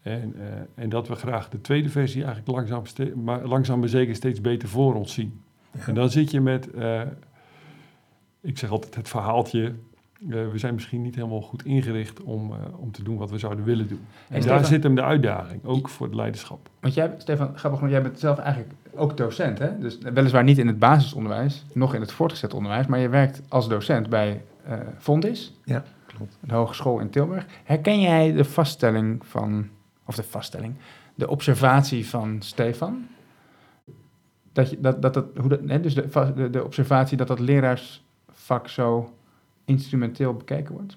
[0.02, 3.88] En, eh, en dat we graag de tweede versie eigenlijk langzaam, ste- maar langzaam maar
[3.88, 5.40] zeker steeds beter voor ons zien.
[5.78, 5.86] Ja.
[5.86, 7.02] En dan zit je met, eh,
[8.40, 9.74] ik zeg altijd het verhaaltje,
[10.28, 13.64] we zijn misschien niet helemaal goed ingericht om, eh, om te doen wat we zouden
[13.64, 14.00] willen doen.
[14.28, 16.68] En En daar zit hem de uitdaging, ook voor het leiderschap.
[16.80, 19.78] Want jij, Stefan, grappig, want jij bent zelf eigenlijk ook docent, hè?
[19.78, 23.68] Dus weliswaar niet in het basisonderwijs, nog in het voortgezet onderwijs, maar je werkt als
[23.68, 26.38] docent bij eh Fondis, Ja, klopt.
[26.42, 27.46] een hogeschool in Tilburg.
[27.64, 29.68] Herken jij de vaststelling van,
[30.04, 30.74] of de vaststelling,
[31.14, 33.06] de observatie van Stefan?
[34.52, 37.38] Dat, je, dat, dat, dat, hoe dat hè, dus de, de, de observatie dat dat
[37.38, 39.12] leraarsvak zo
[39.70, 40.96] instrumenteel bekeken wordt?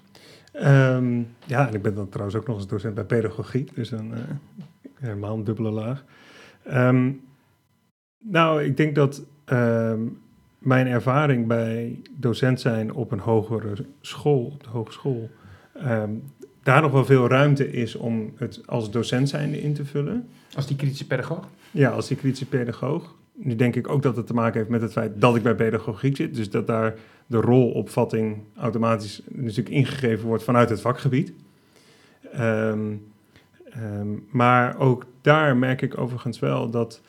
[0.52, 4.14] Ehm, ja, en ik ben dan trouwens ook nog eens docent bij pedagogiek, dus dan
[4.14, 4.20] eh,
[4.94, 6.04] helemaal een dubbele laag.
[6.62, 7.10] Ehm,
[8.18, 10.00] nou, ik denk dat ehm,
[10.58, 15.30] mijn ervaring bij docent zijn op een hogere school, op de hogeschool,
[16.62, 20.28] daar nog wel veel ruimte is om het als docent zijnde in te vullen.
[20.54, 21.48] Als die kritische pedagoog?
[21.70, 23.14] Ja, als die kritische pedagoog.
[23.36, 25.54] Nu denk ik ook dat het te maken heeft met het feit dat ik bij
[25.54, 26.34] pedagogiek zit.
[26.34, 26.94] Dus dat daar
[27.26, 31.32] de rolopvatting automatisch natuurlijk ingegeven wordt vanuit het vakgebied.
[32.32, 32.92] Ehm,
[33.70, 37.00] ehm, maar ook daar merk ik overigens wel dat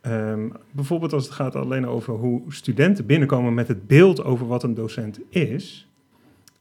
[0.00, 4.62] ehm, bijvoorbeeld als het gaat alleen over hoe studenten binnenkomen met het beeld over wat
[4.62, 5.88] een docent is.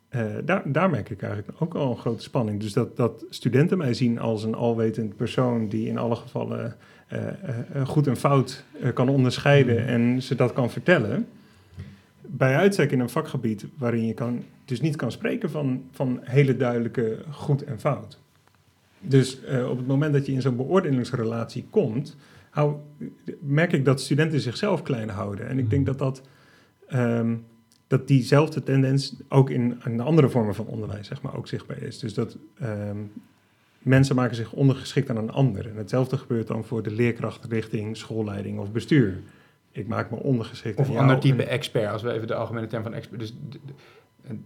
[0.10, 2.60] eh, daar, daar merk ik eigenlijk ook al een grote spanning.
[2.60, 6.76] Dus dat, dat studenten mij zien als een alwetend persoon die in alle gevallen
[7.86, 11.28] goed en fout eh, kan onderscheiden en ze dat kan vertellen.
[12.22, 16.58] Bij uitstek in een vakgebied waarin je kan, dus niet kan spreken van, van hele
[16.58, 18.20] duidelijke goed en fout.
[19.00, 22.16] Dus eh, op het moment dat je in zo'n beoordelingsrelatie komt,
[22.50, 22.76] hou,
[23.40, 25.48] merk ik dat studenten zichzelf klein houden.
[25.48, 26.22] En ik denk dat dat,
[26.88, 27.36] ehm,
[27.88, 32.00] dat diezelfde tendens ook in, in andere vormen van onderwijs zeg maar, ook zichtbaar is.
[32.00, 32.98] Dus dat ehm,
[33.88, 35.70] mensen maken zich ondergeschikt aan een ander.
[35.70, 39.20] En hetzelfde gebeurt dan voor de leerkracht richting schoolleiding of bestuur.
[39.72, 42.28] Ik maak me ondergeschikt Of aan een jou ander type en- expert, als we even
[42.28, 43.20] de algemene term van expert.
[43.20, 43.60] Dus de,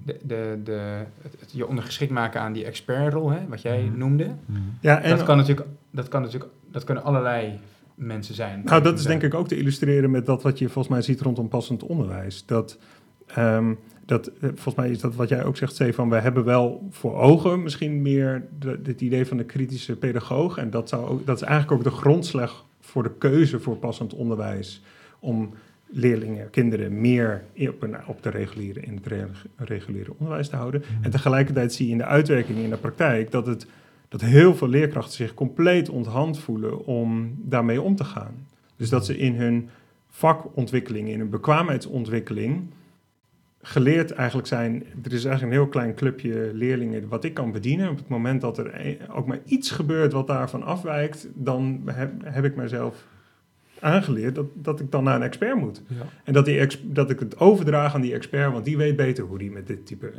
[0.06, 3.98] de, de, de, het, het je ondergeschikt maken aan die expertrol, hè, wat jij Mhm.
[3.98, 4.36] noemde.
[4.80, 7.60] Ja, en dat, kan natuurlijk, dat kan natuurlijk, dat kunnen allerlei
[7.96, 8.62] mensen zijn.
[8.66, 11.22] Nou, dat is denk ik ook te illustreren met dat wat je volgens mij ziet
[11.22, 12.46] rondom passend onderwijs.
[12.46, 12.78] Dat,
[13.28, 13.74] ehm,
[14.12, 16.10] dat eh, volgens mij is dat wat jij ook zegt, Stefan.
[16.10, 18.44] We hebben wel voor ogen misschien meer
[18.84, 20.58] het idee van de kritische pedagoog.
[20.58, 24.14] En dat, zou ook, dat is eigenlijk ook de grondslag voor de keuze voor passend
[24.14, 24.82] onderwijs.
[25.20, 25.54] Om
[25.86, 30.84] leerlingen, kinderen meer op, een, op de reguliere, in het re- reguliere onderwijs te houden.
[31.02, 33.66] En tegelijkertijd zie je in de uitwerking in de praktijk dat, het,
[34.10, 38.48] dat heel veel leerkrachten zich compleet onthand voelen om daarmee om te gaan.
[38.76, 39.70] Dus dat ze in hun
[40.10, 42.62] vakontwikkeling, in hun bekwaamheidsontwikkeling,
[43.62, 44.84] geleerd eigenlijk zijn.
[45.04, 47.90] Er is eigenlijk een heel klein clubje leerlingen wat ik kan bedienen.
[47.90, 52.12] Op het moment dat er e- ook maar iets gebeurt wat daarvan afwijkt, dan heb,
[52.24, 53.08] heb ik mezelf
[53.80, 55.82] aangeleerd dat, dat ik dan naar een expert moet.
[55.88, 55.96] Ja.
[56.24, 59.24] En dat, die ex- dat ik het overdraag aan die expert, want die weet beter
[59.24, 60.12] hoe die met dit type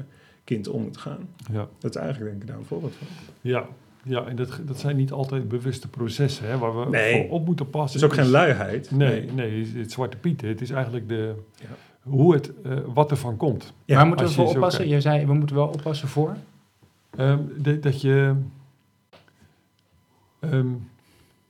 [0.44, 1.28] kind om moet gaan.
[1.52, 1.68] Ja.
[1.78, 3.06] Dat is eigenlijk denk ik daar een voorbeeld van.
[3.40, 3.66] Ja,
[4.04, 7.28] ja en dat, dat zijn niet altijd bewuste processen hè, waar we Nee.
[7.28, 8.00] op moeten Het passen.
[8.00, 8.90] is ook geen luiheid.
[8.90, 10.48] Nee, nee, het zwarte pieten.
[10.48, 11.66] Het is eigenlijk de, Ja.
[12.02, 13.72] Hoe het, eh, wat er van komt.
[13.84, 14.88] Ja, Waar moeten we zo oppassen?
[14.88, 16.36] Je zei, we moeten wel oppassen voor.
[17.16, 18.34] Ehm, de- dat, je,
[20.40, 20.66] ehm,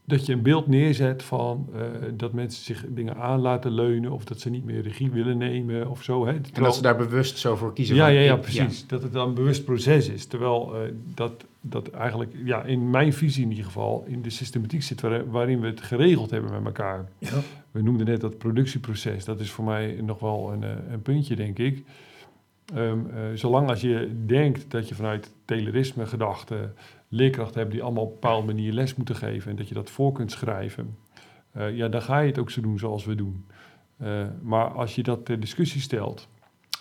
[0.04, 1.80] dat je een beeld neerzet van eh,
[2.14, 5.90] dat mensen zich dingen aan laten leunen of dat ze niet meer regie willen nemen
[5.90, 6.26] of zo.
[6.26, 6.32] Hè.
[6.32, 7.96] En dat ze daar bewust zo voor kiezen.
[7.96, 8.86] ja, van, ja, ja, precies.
[8.86, 10.26] Dat het dan een bewust proces is.
[10.26, 10.80] Terwijl eh,
[11.14, 15.30] dat, dat eigenlijk, ja, in mijn visie in ieder geval, in de systematiek zit waar-
[15.30, 17.08] waarin we het geregeld hebben met elkaar.
[17.18, 17.38] Ja.
[17.70, 19.24] We noemden net dat productieproces.
[19.24, 21.84] Dat is voor mij nog wel een, eh, een puntje, denk ik.
[22.74, 26.74] Ehm, eh, zolang als je denkt dat je vanuit telerisme gedachten
[27.08, 29.90] leerkrachten hebt die allemaal op een bepaalde manier les moeten geven en dat je dat
[29.90, 30.96] voor kunt schrijven,
[31.52, 33.44] eh, ja, dan ga je het ook zo doen zoals we doen.
[34.42, 36.28] Maar als je dat ter discussie stelt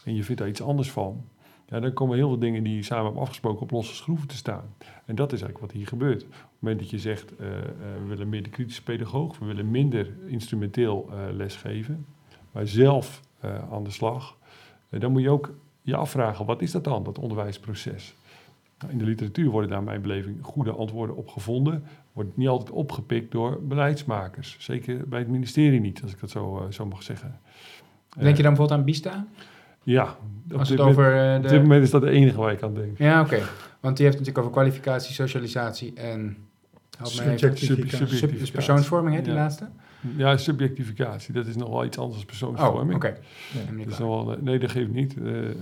[0.05, 1.25] en je vindt daar iets anders van,
[1.71, 4.35] ja, dan komen heel veel dingen die je samen hebben afgesproken op losse schroeven te
[4.35, 4.75] staan.
[5.05, 6.23] En dat is eigenlijk wat hier gebeurt.
[6.23, 7.63] Op het moment dat je zegt, eh, eh,
[8.01, 12.05] we willen meer de kritische pedagoog, we willen minder instrumenteel eh, lesgeven,
[12.51, 13.21] maar zelf
[13.71, 14.37] aan de slag,
[14.89, 18.15] dan moet je ook je afvragen, wat is dat dan, dat onderwijsproces?
[18.79, 21.83] Nou, in de literatuur worden daar, mijn beleving, goede antwoorden op gevonden.
[22.13, 24.55] Wordt niet altijd opgepikt door beleidsmakers.
[24.59, 27.39] Zeker bij het ministerie niet, als ik dat zo, zo mag zeggen.
[28.17, 29.27] Denk je dan bijvoorbeeld aan Bista?
[29.83, 30.03] Ja.
[30.51, 31.59] op Als dit het moment- over eh, Op dit de...
[31.59, 32.97] moment is dat de enige waar ik aan denk.
[32.97, 33.39] Ja, oké.
[33.79, 36.37] Want die heeft het natuurlijk over kwalificatie, socialisatie en...
[37.01, 38.07] Subjectificatie.
[38.07, 39.37] Sub- Sub, dus persoonsvorming, hè, die Ja.
[39.39, 39.67] laatste?
[40.17, 41.33] Ja, subjectificatie.
[41.33, 42.95] Dat is nog wel iets anders dan Oh, persoonsvorming.
[42.95, 43.07] oké.
[43.07, 43.83] Ja.
[43.85, 44.07] Is waar.
[44.07, 45.17] nog wel, nee, dat geeft niet.
[45.23, 45.55] Eh, eh,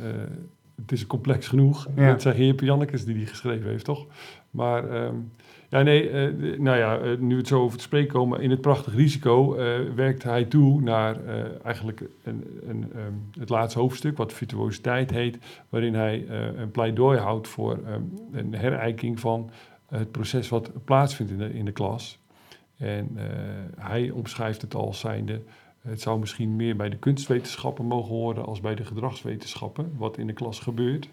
[0.82, 1.88] het is complex genoeg.
[1.95, 2.08] Ja.
[2.12, 4.05] Dat zeggen Heer Jannekes die die geschreven heeft, toch?
[4.51, 5.15] Maar ehm,
[5.69, 8.49] ja, nee, eh, nou ja, eh, nu we het zo over te spreken komen, in
[8.49, 11.17] het prachtig risico eh, werkt hij toe naar
[11.63, 15.38] eigenlijk een, een, ehm, het laatste hoofdstuk, wat virtuositeit heet,
[15.69, 18.01] waarin hij een pleidooi houdt voor ehm,
[18.32, 19.49] een herijking van
[19.88, 22.19] het proces wat plaatsvindt in de, in de klas.
[22.77, 23.17] En
[23.77, 25.41] hij omschrijft het als zijnde
[25.82, 30.27] het zou misschien meer bij de kunstwetenschappen mogen horen als bij de gedragswetenschappen, wat in
[30.27, 31.10] de klas gebeurt.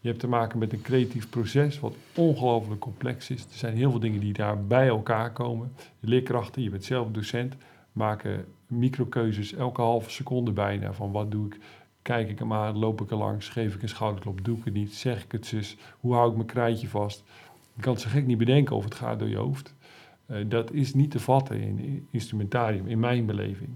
[0.00, 3.42] Je hebt te maken met een creatief proces wat ongelooflijk complex is.
[3.42, 5.72] Er zijn heel veel dingen die daar bij elkaar komen.
[6.00, 7.54] De leerkrachten, je bent zelf docent,
[7.92, 11.58] maken microkeuzes elke halve seconde bijna van wat doe ik.
[12.02, 14.74] Kijk ik hem aan, loop ik er langs, geef ik een schouderklop, doe ik het
[14.74, 17.24] niet, zeg ik het zus, hoe hou ik mijn krijtje vast.
[17.74, 19.74] Je kan het zo gek niet bedenken of het gaat door je hoofd.
[20.26, 23.70] Eh, dat is niet te vatten in instrumentarium, in mijn beleving.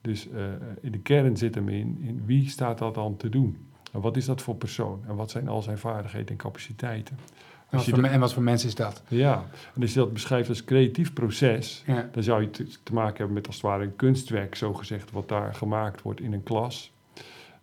[0.00, 0.44] Dus eh,
[0.80, 3.56] in de kern zit hem in, in wie staat dat dan te doen?
[3.92, 5.02] En wat is dat voor persoon?
[5.08, 7.16] En wat zijn al zijn vaardigheden en capaciteiten?
[7.70, 9.02] En wat, je voor, de- me- en wat voor mens is dat?
[9.08, 9.44] Ja,
[9.74, 12.08] en als je dat beschrijft als creatief proces, Ja.
[12.12, 15.28] dan zou je te, maken hebben met als het ware een kunstwerk, zo gezegd, wat
[15.28, 16.92] daar gemaakt wordt in een klas.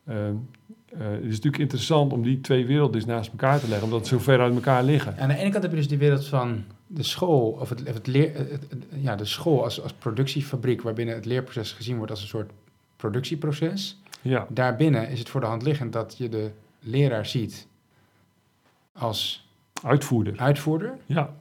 [0.06, 3.86] Ehm, eh, het is natuurlijk interessant om die twee werelden eens naast elkaar te leggen,
[3.88, 5.18] omdat ze zo ver uit elkaar liggen.
[5.18, 8.08] Aan de ene kant heb je dus die wereld van de school, of het, het
[8.08, 12.28] leer, het- ja, de school als, als productiefabriek, waarbinnen het leerproces gezien wordt als een
[12.28, 12.52] soort
[12.96, 13.98] productieproces.
[14.24, 17.68] Ja, Daarbinnen is het voor de hand liggend dat je de leraar ziet
[18.94, 19.48] als
[19.84, 20.34] uitvoerder.
[20.38, 20.98] uitvoerder.
[21.06, 21.34] Ja,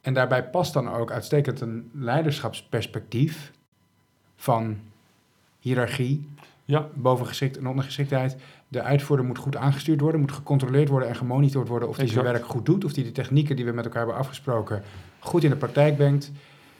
[0.00, 3.52] En daarbij past dan ook uitstekend een leiderschapsperspectief
[4.36, 4.78] van
[5.58, 6.28] hiërarchie,
[6.64, 8.36] ja, bovengeschikt en ondergeschiktheid.
[8.68, 12.24] De uitvoerder moet goed aangestuurd worden, moet gecontroleerd worden en gemonitord worden of hij zijn
[12.24, 14.82] werk goed doet, of hij de technieken die we met elkaar hebben afgesproken
[15.18, 16.30] goed in de praktijk brengt.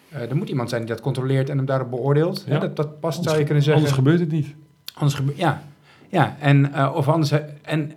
[0.09, 2.45] Eh, er moet iemand zijn die dat controleert en hem daarop beoordeelt.
[2.47, 2.53] Ja.
[2.53, 3.83] Hè, dat, dat past, Anders zou je kunnen zeggen.
[3.83, 4.55] anders gebeurt het niet.
[5.01, 5.63] Anders ja.
[6.09, 7.31] ja, en eh, of anders.
[7.31, 7.93] eh, En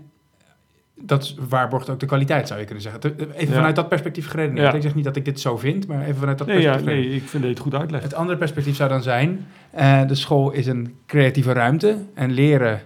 [0.95, 3.01] dat waarborgt ook de kwaliteit, zou je kunnen zeggen.
[3.33, 3.53] Even Ja.
[3.53, 4.67] vanuit dat perspectief geredeneerd.
[4.71, 4.73] Ja.
[4.73, 7.05] Ik zeg niet dat ik dit zo vind, maar even vanuit dat Nee, ja, perspectief.
[7.05, 8.03] nee, ik vind dat het goed uitlegt.
[8.03, 12.81] Het andere perspectief zou dan zijn: eh, de school is een creatieve ruimte en leren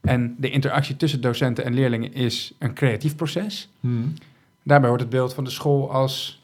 [0.00, 3.68] en de interactie tussen docenten en leerlingen is een creatief proces.
[3.80, 4.14] Hmm.
[4.62, 6.42] Daarbij hoort het beeld van de school als.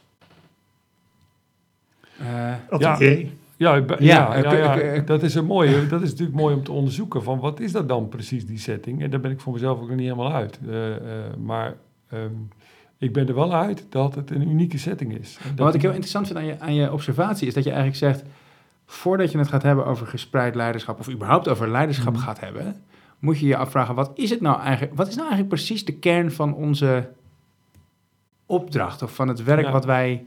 [2.18, 3.18] eh, Atelier.
[3.18, 3.26] Ja,
[3.58, 5.86] Ja, ja, ja, dat is een mooie.
[5.86, 9.02] Dat is natuurlijk mooi om te onderzoeken van wat is dat dan precies die setting.
[9.02, 10.58] En daar ben ik voor mezelf ook nog niet helemaal uit.
[10.68, 11.00] Eh, eh,
[11.44, 11.74] maar
[12.08, 12.32] ehm,
[12.98, 15.38] ik ben er wel uit dat het een unieke setting is.
[15.44, 17.98] Maar wat ik heel interessant vind aan je, aan je observatie is dat je eigenlijk
[17.98, 18.22] zegt,
[18.86, 22.22] voordat je het gaat hebben over gespreid leiderschap of überhaupt over leiderschap Mhm.
[22.22, 22.76] gaat hebben,
[23.18, 25.94] moet je je afvragen, wat is het nou eigenlijk, wat is nou eigenlijk precies de
[25.94, 27.08] kern van onze
[28.46, 30.24] opdracht of van het werk wat wij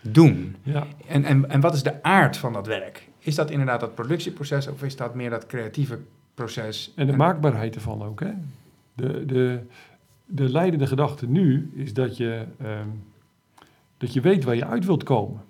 [0.00, 0.56] doen?
[0.62, 3.08] Ja, En, en, en wat is de aard van dat werk?
[3.18, 5.98] Is dat inderdaad dat productieproces of is dat meer dat creatieve
[6.34, 6.92] proces?
[6.96, 8.20] en de maakbaarheid ervan ook.
[8.20, 8.32] Hè?
[8.94, 9.60] De, de,
[10.26, 12.88] de leidende gedachte nu is dat je, ehm,
[13.96, 15.40] dat je weet waar je uit wilt komen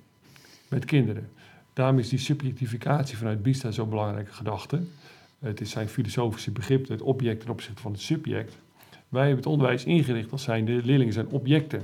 [0.69, 1.29] met kinderen.
[1.73, 4.81] Daarom is die subjectificatie vanuit Bista zo'n belangrijke gedachte.
[5.39, 8.59] Het is zijn filosofische begrip, het object ten opzichte van het subject.
[9.09, 11.83] Wij hebben het onderwijs ingericht als zijn de leerlingen zijn objecten.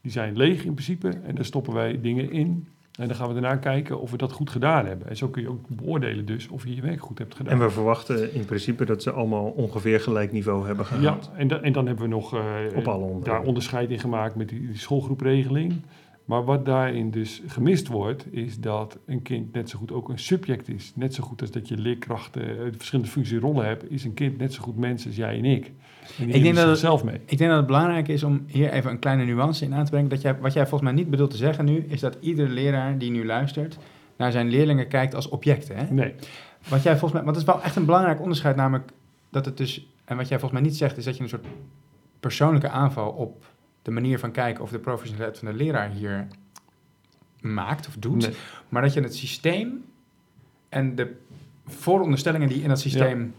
[0.00, 2.66] Die zijn leeg in principe en daar stoppen wij dingen in.
[2.98, 5.08] En dan gaan we daarna kijken of we dat goed gedaan hebben.
[5.08, 7.52] En zo kun je ook beoordelen dus of je je werk goed hebt gedaan.
[7.52, 11.30] En we verwachten in principe dat ze allemaal ongeveer gelijk niveau hebben ja, gehaald.
[11.36, 12.40] en, da- en dan hebben we nog eh,
[12.76, 15.74] Op alle daar onderscheid in gemaakt met die, die schoolgroepregeling.
[16.28, 20.18] Maar wat daarin dus gemist wordt, is dat een kind net zo goed ook een
[20.18, 20.92] subject is.
[20.94, 24.14] Net zo goed als dat je leerkrachten, eh, verschillende functies en rollen hebt, is een
[24.14, 25.72] kind net zo goed mens als jij en ik.
[26.18, 27.20] En die denk dat het- zichzelf mee.
[27.24, 29.90] Ik denk dat het belangrijk is om hier even een kleine nuance in aan te
[29.90, 30.08] brengen.
[30.08, 32.98] Dat jij, wat jij volgens mij niet bedoelt te zeggen nu, is dat iedere leraar
[32.98, 33.78] die nu luistert
[34.16, 35.76] naar zijn leerlingen kijkt als objecten.
[35.76, 35.92] Hè?
[35.92, 36.14] Nee,
[36.68, 38.90] Wat jij volgens mij, want het is wel echt een belangrijk onderscheid, namelijk
[39.30, 41.46] dat het dus, en wat jij volgens mij niet zegt, is dat je een soort
[42.20, 43.44] persoonlijke aanval op
[43.82, 46.26] de manier van kijken of de professionaliteit van de leraar hier
[47.40, 48.34] maakt of doet, nee.
[48.68, 49.84] maar dat je het systeem
[50.68, 51.16] en de
[51.66, 53.34] vooronderstellingen die in dat systeem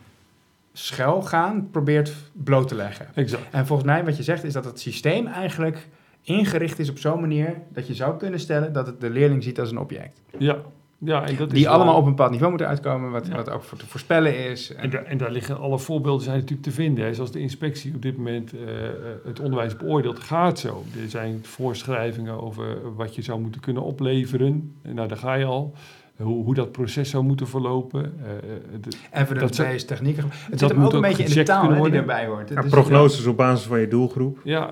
[0.74, 3.08] schuil gaan, probeert bloot te leggen.
[3.14, 3.54] exact.
[3.54, 5.88] En volgens mij wat je zegt is dat het systeem eigenlijk
[6.22, 9.60] ingericht is op zo'n manier dat je zou kunnen stellen dat het de leerling ziet
[9.60, 10.22] als een object.
[10.38, 10.62] Ja,
[11.02, 13.36] ja en dat is Die wel- allemaal op een bepaald niveau moeten uitkomen, wat, Ja.
[13.36, 14.74] wat ook voor te voorspellen is.
[14.76, 17.06] En, daar- en daar liggen alle voorbeelden zijn natuurlijk te vinden.
[17.06, 17.14] Hè.
[17.14, 18.92] Zoals de inspectie op dit moment eh, eh,
[19.26, 20.84] het onderwijs beoordeelt, gaat zo.
[21.04, 24.76] Er zijn voorschrijvingen over wat je zou moeten kunnen opleveren.
[24.82, 25.74] En nou, daar ga je al.
[26.18, 28.04] Hoe, hoe dat proces zou moeten verlopen.
[28.24, 30.24] Eh, eh, de- Evidence-based technieken.
[30.50, 32.50] Het zit hem ook een beetje in de taal hè, die erbij hoort.
[32.50, 34.66] Ja, is- prognoses op basis van je doelgroep, ja,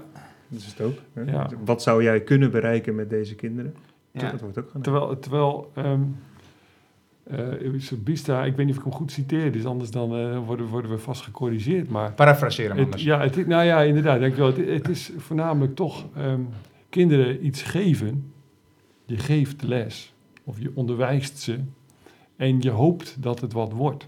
[0.47, 0.97] dat is het ook.
[1.13, 1.21] hè.
[1.31, 1.49] Ja.
[1.65, 3.75] Wat zou jij kunnen bereiken met deze kinderen?
[4.21, 4.31] Ja.
[4.31, 4.81] Dat wordt ook gedaan.
[4.81, 6.01] terwijl, terwijl ehm
[7.29, 10.65] eh, Bista, ik weet niet of ik hem goed citeer, dus anders dan eh, worden,
[10.65, 11.89] worden we vast gecorrigeerd.
[11.89, 13.03] Maar Parafraseren hem Het, anders.
[13.03, 14.19] ja, het, nou ja, inderdaad.
[14.19, 14.47] Dankjewel.
[14.47, 16.41] Het, het is voornamelijk toch ehm,
[16.89, 18.31] kinderen iets geven.
[19.05, 21.59] Je geeft les of je onderwijst ze
[22.35, 24.07] en je hoopt dat het wat wordt.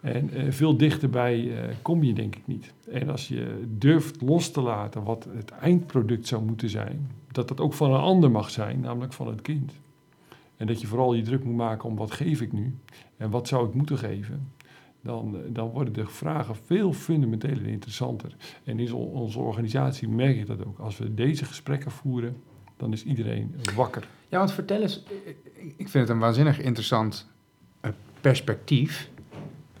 [0.00, 2.72] En eh, veel dichterbij eh, kom je denk ik niet.
[2.90, 7.60] En als je durft los te laten wat het eindproduct zou moeten zijn, dat dat
[7.60, 9.72] ook van een ander mag zijn, namelijk van het kind.
[10.56, 12.78] En dat je vooral je druk moet maken om wat geef ik nu
[13.16, 14.52] en wat zou ik moeten geven
[15.06, 18.36] dan, eh, dan worden de vragen veel fundamenteler en interessanter.
[18.64, 20.78] En in onze organisatie merk ik dat ook.
[20.78, 22.36] Als we deze gesprekken voeren,
[22.76, 24.08] dan is iedereen wakker.
[24.28, 25.32] Ja, want vertel eens, eh,
[25.76, 27.26] ik vind het een waanzinnig interessant
[27.80, 29.10] eh, perspectief.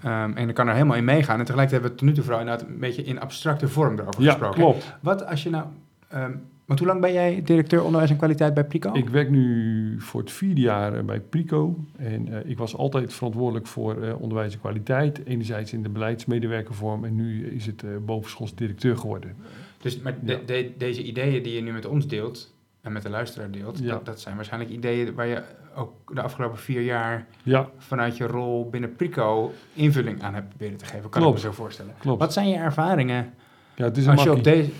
[0.02, 1.38] Ehm, en ik kan er helemaal in meegaan.
[1.38, 3.98] En tegelijkertijd hebben we het tot nu toe vooral inderdaad een beetje in abstracte vorm
[3.98, 4.60] erover Ja, gesproken.
[4.60, 4.96] klopt.
[5.02, 5.66] Wat als je nou...
[6.08, 6.32] ehm,
[6.66, 8.94] want hoe lang ben jij directeur onderwijs en kwaliteit bij Prico?
[8.94, 11.76] Ik werk nu voor het vierde jaar eh, bij Prico.
[11.96, 15.24] En eh, ik was altijd verantwoordelijk voor eh, onderwijs en kwaliteit.
[15.24, 17.04] Enerzijds in de beleidsmedewerkervorm.
[17.04, 19.34] En nu is het eh bovenschools directeur geworden.
[19.82, 20.38] Dus maar de- Ja.
[20.46, 23.90] de- deze ideeën die je nu met ons deelt en met de luisteraar deelt, Ja.
[23.90, 25.42] dat, dat zijn waarschijnlijk ideeën waar je
[25.76, 30.76] ook de afgelopen vier jaar Ja, vanuit je rol binnen Prico invulling aan hebt proberen
[30.78, 31.10] te geven.
[31.10, 31.38] Kan Klopt.
[31.38, 31.94] ik me zo voorstellen.
[31.98, 32.20] klopt.
[32.20, 33.32] Wat zijn je ervaringen
[33.74, 34.70] Ja, het is een als je op deze...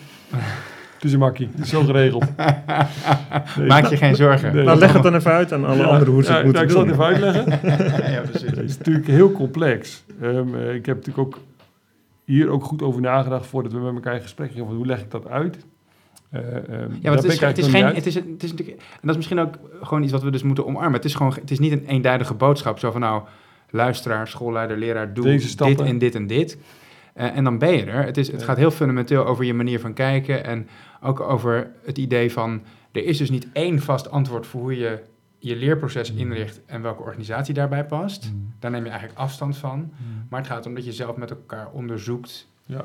[0.97, 1.49] Het is een makkie.
[1.51, 2.25] Het is zo geregeld.
[3.57, 4.55] Nee, Maak je geen zorgen.
[4.55, 4.65] Nee.
[4.65, 6.67] Nou, leg het dan even uit aan alle Ja, anderen hoe ze het ja, moeten
[6.67, 6.89] nou, doen.
[6.89, 8.13] Ik zal het even uitleggen.
[8.13, 8.51] ja, precies.
[8.51, 10.05] Het is natuurlijk heel complex.
[10.21, 11.41] Ehm, eh, ik heb natuurlijk ook
[12.25, 14.67] hier ook goed over nagedacht voordat we met elkaar in gesprek gingen.
[14.67, 15.57] van Hoe leg ik dat uit?
[16.31, 19.01] Eh, ehm, Ja, want het is, het is geen, het is, het is natuurlijk, en
[19.01, 20.93] dat is misschien ook gewoon iets wat we dus moeten omarmen.
[20.93, 23.23] Het is gewoon, het is niet een eenduidige boodschap, zo van nou,
[23.71, 26.59] luisteraar, schoolleider, leraar, doe dit en dit en dit.
[27.17, 28.05] Eh, en dan ben je er.
[28.05, 30.69] Het, is, het gaat heel fundamenteel over je manier van kijken en
[31.03, 34.99] ook over het idee van, er is dus niet één vast antwoord voor hoe je
[35.39, 36.19] je leerproces Mm.
[36.19, 38.31] inricht en welke organisatie daarbij past.
[38.33, 39.79] Mm, Daar neem je eigenlijk afstand van.
[39.79, 40.27] mm.
[40.31, 42.85] Maar het gaat om dat je zelf met elkaar onderzoekt Ja.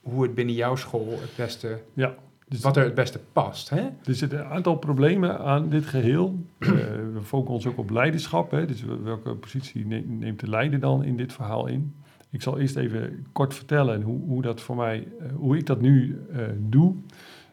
[0.00, 2.14] hoe het binnen jouw school het beste, Ja.
[2.48, 3.70] Dus wat er het beste past.
[3.70, 3.80] Hè?
[4.04, 6.38] er zitten een aantal problemen aan dit geheel.
[6.58, 8.50] Eh, we focussen ons ook op leiderschap.
[8.50, 8.66] Hè?
[8.66, 11.94] Dus wel- welke positie ne- neemt de leider dan in dit verhaal in?
[12.32, 15.80] Ik zal eerst even kort vertellen hoe, hoe, dat voor mij, eh, hoe ik dat
[15.80, 16.94] nu eh, doe.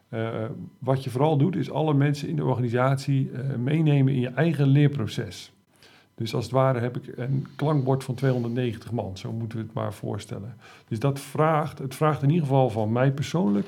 [0.10, 0.46] Eh,
[0.80, 5.52] wat je vooral doet, is alle mensen in de organisatie meenemen in je eigen leerproces.
[6.16, 9.74] Dus als het ware heb ik een klankbord van 290 man, zo moeten we het
[9.74, 10.56] maar voorstellen.
[10.88, 13.68] Dus dat vraagt, het vraagt in ieder geval van mij persoonlijk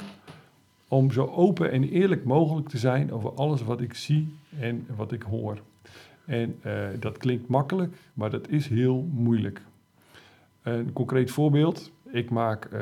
[0.88, 5.12] om zo open en eerlijk mogelijk te zijn over alles wat ik zie en wat
[5.12, 5.62] ik hoor.
[6.26, 6.60] En
[7.00, 9.62] dat klinkt makkelijk, maar dat is heel moeilijk.
[10.64, 11.92] Een concreet voorbeeld.
[12.12, 12.80] Ik maak eh,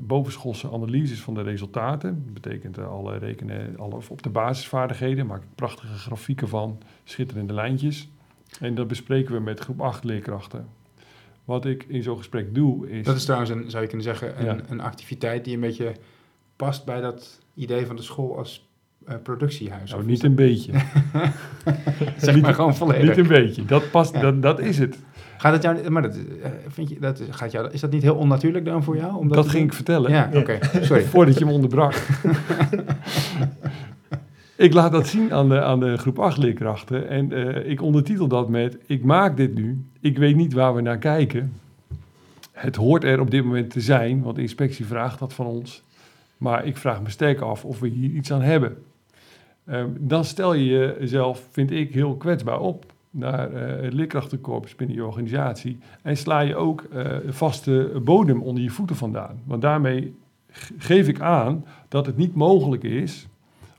[0.00, 2.22] bovenschoolse analyses van de resultaten.
[2.24, 5.26] Dat betekent eh, alle rekenen, alle, op de basisvaardigheden.
[5.26, 8.08] Maak ik prachtige grafieken van, schitterende lijntjes.
[8.60, 10.66] En dat bespreken we met groep 8 leerkrachten.
[11.44, 13.04] Wat ik in zo'n gesprek doe is...
[13.04, 14.56] Dat is trouwens, een, zou je kunnen zeggen, een, Ja.
[14.68, 15.92] een activiteit die een beetje
[16.56, 18.68] past bij dat idee van de school als
[19.04, 19.90] eh, productiehuis.
[19.90, 20.72] nou, niet een beetje.
[22.16, 23.08] zeg niet- maar gewoon volledig.
[23.08, 23.64] Niet een beetje.
[23.64, 24.98] Dat, past, dat, dat is het.
[25.38, 28.14] Gaat het jou, maar dat, eh, vind je, dat, gaat jou, is dat niet heel
[28.14, 29.16] onnatuurlijk dan voor jou?
[29.16, 30.10] om Dat ging ik vertellen.
[30.10, 30.38] Ja, Ja.
[30.38, 30.58] oké.
[30.80, 31.04] Sorry.
[31.04, 31.94] Voordat je me onderbrak.
[34.56, 37.08] ik laat dat zien aan de, aan de groep 8 leerkrachten.
[37.08, 38.76] En eh, ik ondertitel dat met...
[38.86, 39.84] Ik maak dit nu.
[40.00, 41.52] Ik weet niet waar we naar kijken.
[42.52, 44.22] Het hoort er op dit moment te zijn.
[44.22, 45.82] Want de inspectie vraagt dat van ons.
[46.36, 48.76] Maar ik vraag me sterk af of we hier iets aan hebben.
[49.66, 52.84] Ehm, dan stel je jezelf, vind ik, heel kwetsbaar op
[53.16, 55.78] naar eh, het leerkrachtenkorps binnen je organisatie.
[56.02, 59.40] En sla je ook eh, een vaste bodem onder je voeten vandaan.
[59.44, 60.14] Want daarmee
[60.78, 63.26] geef ik aan dat het niet mogelijk is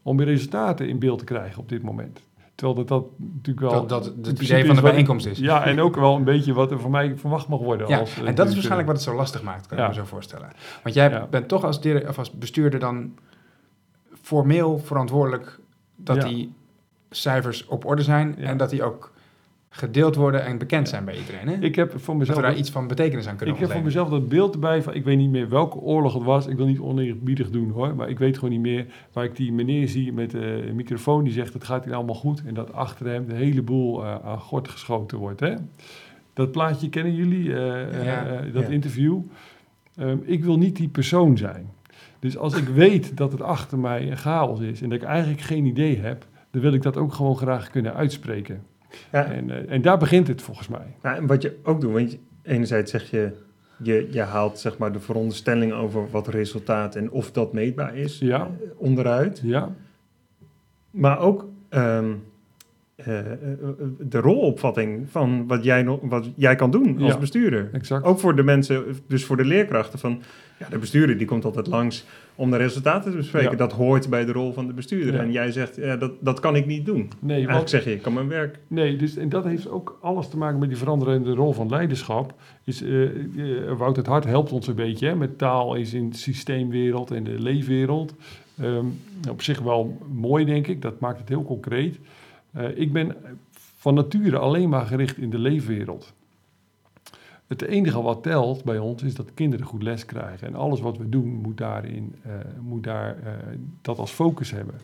[0.02, 2.20] om weer resultaten in beeld te krijgen op dit moment.
[2.56, 3.88] Terwijl dat, dat natuurlijk wel...
[3.88, 5.40] Dat, dat het idee van de bijeenkomst is.
[5.40, 7.88] Ja, en ook wel een beetje wat er van mij verwacht mag worden.
[7.88, 9.84] Ja, als, eh, en dat is waarschijnlijk wat het zo lastig maakt, kan Ja.
[9.84, 10.50] ik me zo voorstellen.
[10.84, 11.28] Want jij Ja.
[11.30, 13.14] bent toch als, of als bestuurder dan
[14.22, 15.60] formeel verantwoordelijk
[15.96, 16.28] dat Ja.
[16.28, 16.54] die
[17.10, 19.12] cijfers op orde zijn en dat die ook
[19.78, 21.48] gedeeld worden en bekend zijn bij iedereen.
[21.48, 21.54] Hè?
[21.66, 22.38] Ik heb voor dat mezelf...
[22.38, 24.94] we daar iets van betekenis aan kunnen Ik heb voor mezelf dat beeld erbij van,
[24.94, 26.48] ik weet niet meer welke oorlog het was.
[26.48, 29.52] Ik wil niet oneerbiedig doen hoor, maar ik weet gewoon niet meer waar ik die
[29.52, 32.44] meneer zie met de microfoon die zegt het gaat hier allemaal goed.
[32.46, 35.40] En dat achter hem de hele boel eh, aan gort geschoten wordt.
[35.40, 35.54] Hè?
[36.34, 38.26] Dat plaatje kennen jullie, eh, Ja.
[38.26, 38.70] eh, dat Ja.
[38.70, 39.20] interview.
[39.96, 41.70] Ehm, ik wil niet die persoon zijn.
[42.20, 45.42] Dus als ik weet dat het achter mij een chaos is en dat ik eigenlijk
[45.42, 48.62] geen idee heb, dan wil ik dat ook gewoon graag kunnen uitspreken.
[49.12, 50.96] Ja, En, eh, en daar begint het volgens mij.
[51.02, 53.32] Nou, en wat je ook doet, want je- enerzijds zeg je,
[53.84, 58.20] je, je haalt zeg maar de veronderstelling over wat resultaat en of dat meetbaar is
[58.20, 58.40] Ja.
[58.42, 59.42] eh, onderuit.
[59.44, 59.76] Ja,
[60.92, 62.12] Maar ook ehm,
[62.96, 63.06] eh,
[64.00, 67.20] de rolopvatting van wat jij, nog, wat jij kan doen als Ja.
[67.20, 67.70] bestuurder.
[67.72, 68.06] exact.
[68.06, 70.22] Ook voor de mensen, dus voor de leerkrachten van,
[70.60, 72.06] ja, de bestuurder die komt altijd langs
[72.38, 73.52] om de resultaten te bespreken.
[73.52, 73.58] Ja.
[73.58, 75.14] Dat hoort bij de rol van de bestuurder.
[75.14, 75.20] Ja.
[75.20, 77.10] En jij zegt, ja, dat, dat kan ik niet doen.
[77.20, 78.60] Nee, Eigenlijk want, zeg je, ik kan mijn werk.
[78.68, 82.34] nee dus, en dat heeft ook alles te maken met die veranderende rol van leiderschap.
[82.64, 86.10] Is, eh eh, Wout het Hart helpt ons een beetje hè, met taal is in
[86.10, 88.14] de systeemwereld en de leefwereld.
[88.60, 88.86] Ehm,
[89.30, 90.82] op zich wel mooi, denk ik.
[90.82, 92.00] Dat maakt het heel concreet.
[92.52, 93.16] Eh, ik ben
[93.78, 96.14] van nature alleen maar gericht in de leefwereld.
[97.48, 100.48] Het enige wat telt bij ons is dat kinderen goed les krijgen.
[100.48, 102.32] En alles wat we doen moet, daarin, eh,
[102.62, 103.34] moet daar, eh,
[103.82, 104.76] dat als focus hebben.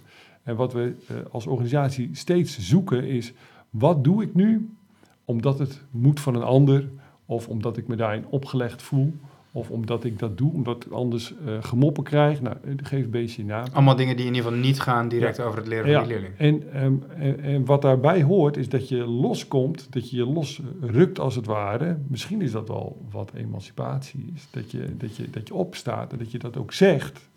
[0.44, 3.34] En wat we eh, als organisatie steeds zoeken is...
[3.70, 4.70] wat doe ik nu
[5.26, 6.90] omdat het moet van een ander...
[7.26, 9.14] of omdat ik me daarin opgelegd voel...
[9.56, 12.42] of omdat ik dat doe omdat ik anders eh, gemoppen krijg.
[12.42, 13.66] Nou, eh, geef een beetje naam.
[13.74, 16.00] Allemaal dingen die in ieder geval niet gaan direct over het leren van Ja.
[16.00, 16.34] die leerling.
[16.38, 21.20] En, ehm, en, en wat daarbij hoort is dat je loskomt, dat je je losrukt
[21.20, 21.98] als het ware.
[22.08, 24.48] Misschien is dat wel wat emancipatie is.
[24.52, 27.30] Dat je, dat, je, dat je opstaat en dat je dat ook zegt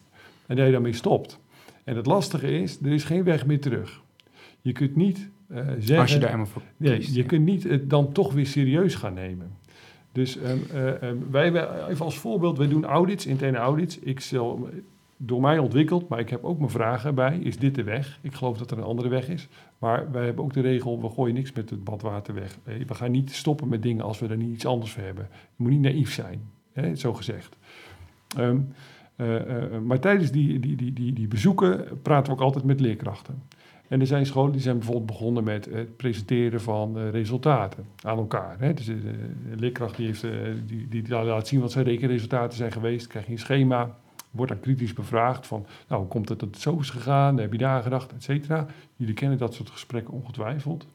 [0.46, 1.38] en dat je daarmee stopt.
[1.84, 4.02] En het lastige is, er is geen weg meer terug.
[4.60, 5.98] Je kunt niet eh, zeggen...
[5.98, 9.14] Als je daar eenmaal voor Nee, je kunt niet het dan toch weer serieus gaan
[9.14, 9.50] nemen.
[10.16, 11.46] Dus ehm, eh, ehm, wij
[11.88, 13.98] even als voorbeeld, wij doen audits, interne audits.
[13.98, 14.30] Ik
[15.16, 17.38] door mij ontwikkeld, maar ik heb ook mijn vragen bij.
[17.38, 18.18] Is dit de weg?
[18.22, 19.48] Ik geloof dat er een andere weg is.
[19.78, 22.58] Maar wij hebben ook de regel, we gooien niks met het badwater weg.
[22.64, 25.28] Eh, We gaan niet stoppen met dingen als we er niet iets anders voor hebben.
[25.30, 26.40] Je moet niet naïef zijn,
[26.72, 27.56] hè, zo gezegd.
[28.36, 28.58] Ehm,
[29.16, 33.42] eh, maar tijdens die, die, die, die bezoeken praten we ook altijd met leerkrachten.
[33.88, 38.18] En er zijn scholen die zijn bijvoorbeeld begonnen met het presenteren van eh, resultaten aan
[38.18, 38.56] elkaar.
[38.58, 38.74] Hè.
[38.74, 38.94] Dus, eh,
[39.50, 40.30] de leerkracht die, heeft, eh,
[40.66, 43.96] die, die laat zien wat zijn rekenresultaten zijn geweest, krijg je een schema,
[44.30, 47.52] wordt dan kritisch bevraagd van, nou, hoe komt het dat het zo is gegaan, heb
[47.52, 48.66] je daar gedacht, et cetera.
[48.96, 50.86] Jullie kennen dat soort gesprekken ongetwijfeld.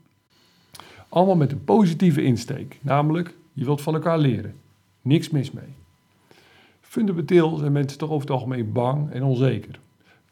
[1.10, 4.54] Allemaal met een positieve insteek, namelijk, je wilt van elkaar leren.
[5.02, 5.74] Niks mis mee.
[6.82, 9.80] Fundamenteel zijn mensen toch over het algemeen bang en onzeker.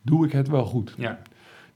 [0.02, 0.94] Doe ik het wel goed?
[0.98, 1.20] Ja.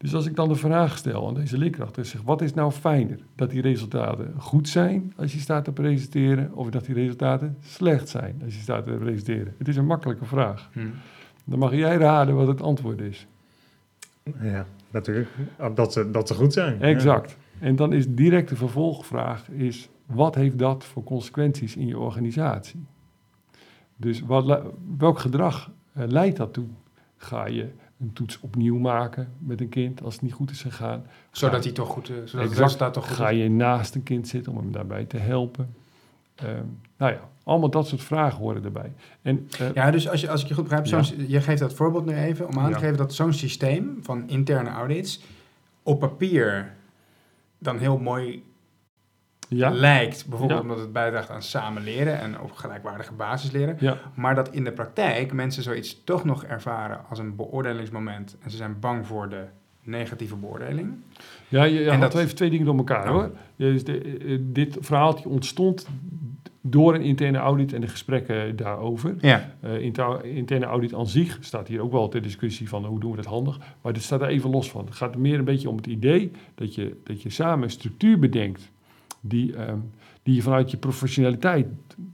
[0.03, 2.71] Dus als ik dan de vraag stel aan deze leerkracht en zeg, wat is nou
[2.71, 3.19] fijner?
[3.35, 8.09] Dat die resultaten goed zijn als je staat te presenteren, of dat die resultaten slecht
[8.09, 9.53] zijn als je staat te presenteren?
[9.57, 10.69] Het is een makkelijke vraag.
[10.73, 10.79] Hm.
[11.43, 13.27] Dan mag jij raden wat het antwoord is.
[14.41, 15.29] Ja, natuurlijk.
[15.73, 16.81] Dat ze, dat ze goed zijn.
[16.81, 17.37] Exact.
[17.59, 22.85] En dan is direct de vervolgvraag is, wat heeft dat voor consequenties in je organisatie?
[23.95, 24.63] Dus wat,
[24.97, 26.67] welk gedrag eh, leidt dat toe?
[27.17, 31.05] Ga je een toets opnieuw maken met een kind als het niet goed is gegaan?
[31.31, 34.27] Zodat hij toch goed, eh, zodat het resultaat toch goed Ga je naast een kind
[34.27, 35.73] zitten om hem daarbij te helpen?
[36.35, 36.63] Ehm,
[36.97, 38.93] nou ja, allemaal dat soort vragen horen erbij.
[39.21, 41.03] En, eh, Ja, dus als, je, als ik je goed begrijp, Ja.
[41.27, 44.69] je geeft dat voorbeeld nu even om aan te geven dat zo'n systeem van interne
[44.69, 45.21] audits
[45.83, 46.73] op papier
[47.57, 48.43] dan heel mooi
[49.49, 50.25] ja, lijkt.
[50.29, 50.65] Bijvoorbeeld Ja.
[50.65, 53.75] omdat het bijdraagt aan samen leren en op gelijkwaardige basis leren.
[53.79, 58.37] ja, Maar dat in de praktijk mensen zoiets toch nog ervaren als een beoordelingsmoment.
[58.43, 59.43] En ze zijn bang voor de
[59.83, 60.93] negatieve beoordeling.
[61.47, 63.31] ja, je, je En had dat- even twee dingen door elkaar hoor.
[63.55, 65.87] Dus de, eh, dit verhaaltje ontstond
[66.61, 69.15] door een interne audit en de gesprekken daarover.
[69.19, 72.99] Ja, Eh, inter- interne audit aan zich staat hier ook wel ter discussie van hoe
[72.99, 73.59] doen we dat handig.
[73.81, 74.85] Maar dit staat er even los van.
[74.85, 78.19] Het gaat meer een beetje om het idee dat je, dat je samen een structuur
[78.19, 78.71] bedenkt
[79.25, 79.77] die, ehm,
[80.23, 81.67] die je vanuit je professionaliteit,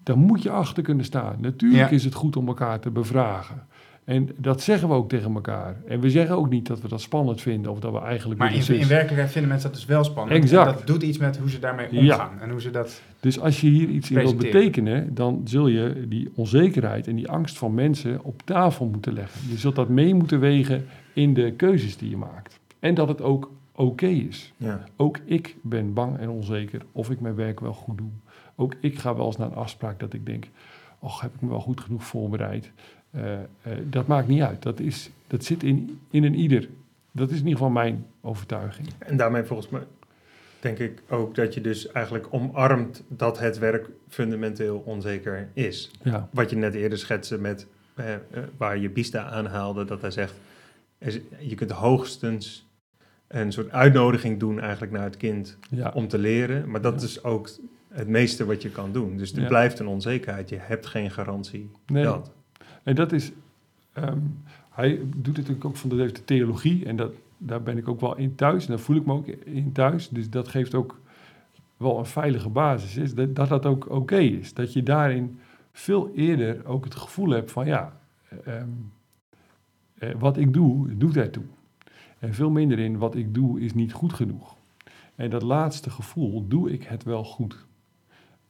[0.04, 1.36] daar moet je achter kunnen staan.
[1.40, 1.96] Natuurlijk Ja.
[1.96, 3.68] is het goed om elkaar te bevragen.
[4.04, 5.76] En dat zeggen we ook tegen elkaar.
[5.88, 8.40] En we zeggen ook niet dat we dat spannend vinden of dat we eigenlijk...
[8.40, 10.44] maar in, in werkelijkheid vinden mensen dat dus wel spannend.
[10.44, 10.68] Exact.
[10.70, 12.00] En dat doet iets met hoe ze daarmee Ja.
[12.00, 12.40] omgaan.
[12.42, 13.02] En hoe ze dat...
[13.20, 17.30] Dus als je hier iets in wilt betekenen, dan zul je die onzekerheid en die
[17.30, 19.42] angst van mensen op tafel moeten leggen.
[19.50, 22.60] Je zult dat mee moeten wegen in de keuzes die je maakt.
[22.80, 24.54] En dat het ook oké is.
[24.58, 24.84] Ja.
[24.96, 28.10] Ook ik ben bang en onzeker of ik mijn werk wel goed doe.
[28.56, 30.48] Ook ik ga wel eens naar een afspraak dat ik denk,
[31.00, 32.72] och, heb ik me wel goed genoeg voorbereid?
[33.12, 33.42] Eh, eh,
[33.84, 34.62] dat maakt niet uit.
[34.62, 36.70] Dat, is, dat zit in, in een ieder.
[37.12, 38.88] Dat is in ieder geval mijn overtuiging.
[38.98, 39.82] En daarmee volgens mij
[40.60, 45.92] denk ik ook dat je dus eigenlijk omarmt dat het werk fundamenteel onzeker is.
[46.04, 48.06] Ja, Wat je net eerder schetste met eh,
[48.58, 50.34] waar je Bista aanhaalde, dat hij zegt,
[51.40, 52.69] je kunt hoogstens
[53.30, 55.92] een soort uitnodiging doen eigenlijk naar het kind ja.
[55.96, 57.08] om te leren, maar dat Ja.
[57.08, 57.50] is ook
[57.88, 59.18] het meeste wat je kan doen.
[59.18, 59.48] Dus er Ja.
[59.48, 62.04] blijft een onzekerheid, je hebt geen garantie Nee.
[62.04, 62.32] dat.
[62.84, 63.32] En dat is,
[63.94, 64.18] ehm,
[64.70, 68.00] hij doet het natuurlijk ook van de, de theologie en dat, daar ben ik ook
[68.02, 70.10] wel in thuis en daar voel ik me ook in thuis.
[70.10, 71.00] Dus dat geeft ook
[71.78, 74.54] wel een veilige basis, is dat dat, dat ook oké is.
[74.54, 75.40] Dat je daarin
[75.72, 78.00] veel eerder ook het gevoel hebt van ja,
[78.46, 78.68] ehm,
[79.98, 81.44] eh, wat ik doe, doet ertoe.
[82.20, 84.56] En veel minder in wat ik doe is niet goed genoeg.
[85.16, 87.66] En dat laatste gevoel, doe ik het wel goed?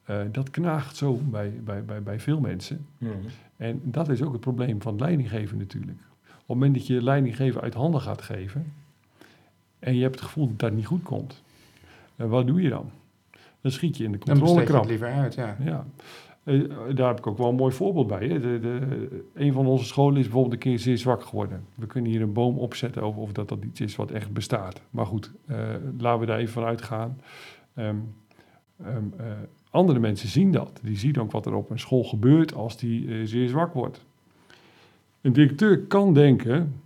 [0.04, 2.86] Eh, dat knaagt zo bij, bij, bij, bij veel mensen.
[3.56, 5.98] En dat is ook het probleem van leidinggeven natuurlijk.
[6.28, 8.72] Op het moment dat je leidinggeven uit handen gaat geven
[9.78, 11.42] en je hebt het gevoel dat dat niet goed komt,
[12.16, 12.90] en wat doe je dan?
[13.60, 14.88] Dan schiet je in de Dan besteed je het controlekramp.
[14.88, 15.56] liever uit, ja.
[15.64, 15.86] Ja.
[16.44, 16.60] Eh,
[16.94, 18.28] daar heb ik ook wel een mooi voorbeeld bij.
[18.28, 18.40] Hè.
[18.40, 21.64] De, de, een van onze scholen is bijvoorbeeld een keer zeer zwak geworden.
[21.74, 24.82] We kunnen hier een boom opzetten over of dat, dat iets is wat echt bestaat.
[24.90, 25.58] Maar goed, eh,
[25.98, 27.20] laten we daar even van uitgaan.
[27.74, 27.96] Ehm,
[28.84, 29.26] ehm, eh,
[29.70, 30.80] andere mensen zien dat.
[30.82, 34.04] Die zien ook wat er op een school gebeurt als die zeer zwak wordt.
[35.20, 36.80] Een directeur kan denken,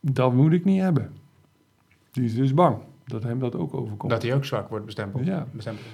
[0.00, 1.12] dat moet ik niet hebben.
[2.12, 4.12] Die is dus bang dat hem dat ook overkomt.
[4.12, 5.26] Dat hij ook zwak wordt bestempeld.
[5.26, 5.46] Ja.
[5.52, 5.88] bestempeld.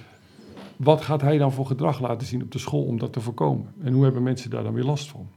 [0.83, 3.67] Wat gaat hij dan voor gedrag laten zien op de school om dat te voorkomen?
[3.83, 5.27] En hoe hebben mensen daar dan weer last van?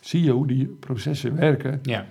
[0.00, 1.78] Zie je hoe die processen werken?
[1.82, 2.06] Ja.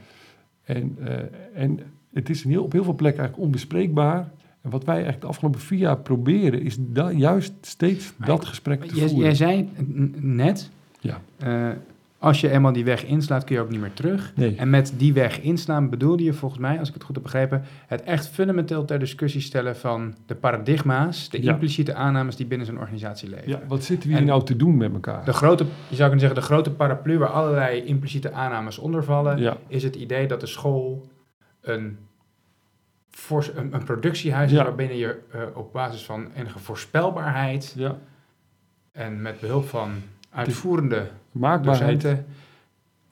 [0.63, 1.79] En, eh, en
[2.13, 4.31] het is heel, op heel veel plekken eigenlijk onbespreekbaar.
[4.61, 8.45] En wat wij eigenlijk de afgelopen vier jaar proberen, is da- juist steeds Maar dat
[8.45, 9.25] gesprek te Jij, voeren.
[9.25, 9.69] jij zei
[10.15, 10.69] net,
[10.99, 11.21] Ja.
[11.37, 11.69] eh,
[12.19, 14.31] als je eenmaal die weg inslaat, kun je ook niet meer terug.
[14.35, 14.55] Nee.
[14.55, 17.63] En met die weg inslaan bedoelde je volgens mij, als ik het goed heb begrepen,
[17.87, 21.51] het echt fundamenteel ter discussie stellen van de paradigma's, de Ja.
[21.51, 23.49] impliciete aannames die binnen zo'n organisatie leven.
[23.49, 25.25] ja, wat zitten we hier En- nou te doen met elkaar?
[25.25, 29.37] De grote, je zou kunnen zeggen, de grote paraplu waar allerlei impliciete aannames onder vallen,
[29.37, 31.07] ja, is het idee dat de school
[31.61, 31.97] een,
[33.29, 34.57] een, een productiehuis Ja.
[34.59, 37.97] is waarbinnen je eh, op basis van enige voorspelbaarheid ja.
[38.91, 39.89] en met behulp van
[40.29, 42.01] uitvoerende Maakbaarheid.
[42.01, 42.25] docenten,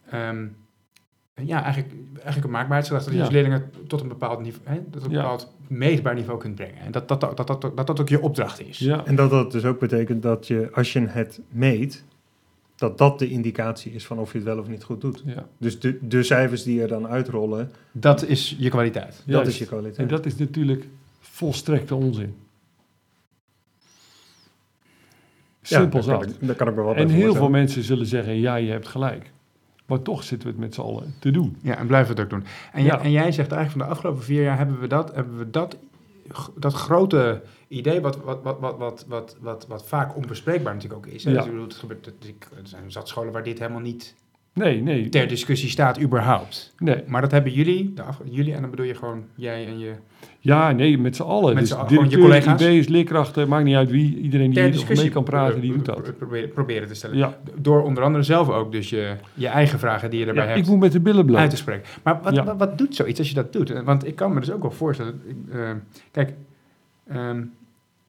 [0.09, 0.45] ehm,
[1.47, 3.29] ja, eigenlijk, eigenlijk een maakbaarheidsgedachte, dat je Ja.
[3.29, 5.21] dus leerlingen tot een bepaald niveau, hè, tot een Ja.
[5.21, 6.79] bepaald meetbaar niveau kunt brengen.
[6.79, 8.77] En dat dat, dat, dat, dat, dat, dat ook je opdracht is.
[8.79, 12.03] Ja, En dat dat dus ook betekent dat je, als je het meet,
[12.75, 15.21] dat dat de indicatie is van of je het wel of niet goed doet.
[15.25, 15.45] ja.
[15.57, 19.15] Dus de, de cijfers die er dan uitrollen, Dat is je kwaliteit.
[19.15, 19.47] dat Juist.
[19.47, 19.97] is je kwaliteit.
[19.97, 20.87] En dat is natuurlijk
[21.19, 22.35] volstrekte onzin.
[25.67, 26.35] Ja, Simpel kan zat.
[26.49, 28.87] ik- kan ik me wel bij En heel veel mensen zullen zeggen, ja, je hebt
[28.87, 29.31] gelijk.
[29.85, 31.57] Maar toch zitten we het met z'n allen te doen.
[31.61, 32.49] Ja, en blijven we het ook doen.
[32.71, 32.95] En, Ja.
[32.95, 35.49] jij, en jij zegt eigenlijk van de afgelopen vier jaar hebben we dat, hebben we
[35.49, 35.77] dat,
[36.55, 41.13] dat grote idee, wat, wat, wat, wat, wat, wat, wat, wat vaak onbespreekbaar natuurlijk ook
[41.13, 41.23] is.
[41.23, 41.29] Hè?
[41.29, 41.35] Ja.
[41.35, 42.13] Dus ik bedoel, het gebeurt, er
[42.63, 44.15] zijn zat scholen waar dit helemaal niet
[44.57, 45.09] Nee, nee.
[45.09, 46.73] ter discussie staat, überhaupt.
[46.77, 47.03] nee.
[47.07, 49.93] Maar dat hebben jullie, de af, jullie en dan bedoel je gewoon jij en je...
[50.39, 51.55] Ja, nee, met z'n allen.
[51.55, 52.61] Met dus je collega's?
[52.61, 54.17] IB's, leerkrachten, maakt niet uit wie.
[54.17, 56.13] Iedereen die hier mee kan praten, die doet dat.
[56.53, 57.17] Proberen, te stellen.
[57.17, 60.49] Ja, Door onder andere zelf ook dus je, je eigen vragen die je erbij ja
[60.49, 61.49] hebt ik moet met de billen uit bloot.
[61.49, 61.83] te spreken.
[62.03, 62.43] Maar wat, Ja.
[62.43, 63.83] wat, wat doet zoiets als je dat doet?
[63.83, 65.21] Want ik kan me dus ook wel voorstellen...
[65.51, 65.59] eh,
[66.11, 66.33] kijk,
[67.07, 67.43] ehm,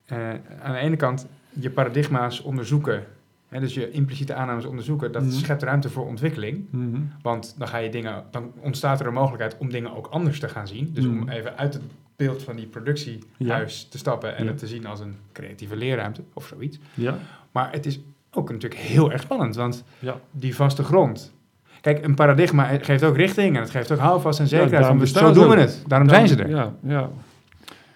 [0.06, 0.28] eh,
[0.62, 1.26] aan de ene kant
[1.60, 3.04] je paradigma's onderzoeken...
[3.48, 5.12] Hè, dus je impliciete aannames onderzoeken...
[5.12, 5.32] dat Mhm.
[5.32, 6.64] schept ruimte voor ontwikkeling.
[6.70, 7.00] Mhm.
[7.22, 10.48] Want dan, ga je dingen, dan ontstaat er een mogelijkheid om dingen ook anders te
[10.48, 10.90] gaan zien.
[10.92, 11.28] Dus om Mhm.
[11.28, 11.82] even uit het
[12.16, 14.36] beeld van die productiehuis te stappen...
[14.36, 14.50] en Ja.
[14.50, 16.78] het te zien als een creatieve leerruimte of zoiets.
[16.94, 17.18] Ja,
[17.52, 18.00] Maar het is
[18.32, 20.20] ook natuurlijk heel erg spannend, want ja.
[20.30, 21.32] die vaste grond.
[21.80, 24.86] Kijk, een paradigma geeft ook richting en het geeft ook houvast en zekerheid.
[24.86, 25.84] van, bestaan zo doen we het.
[25.86, 26.48] Daarom zijn ze er.
[26.48, 27.10] Ja, ja.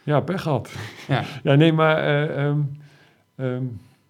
[0.03, 0.75] Ja, pech gehad.
[1.09, 1.23] Ja.
[1.43, 1.97] Ja, nee, maar...
[1.99, 2.59] eh, ehm,
[3.37, 3.63] ehm,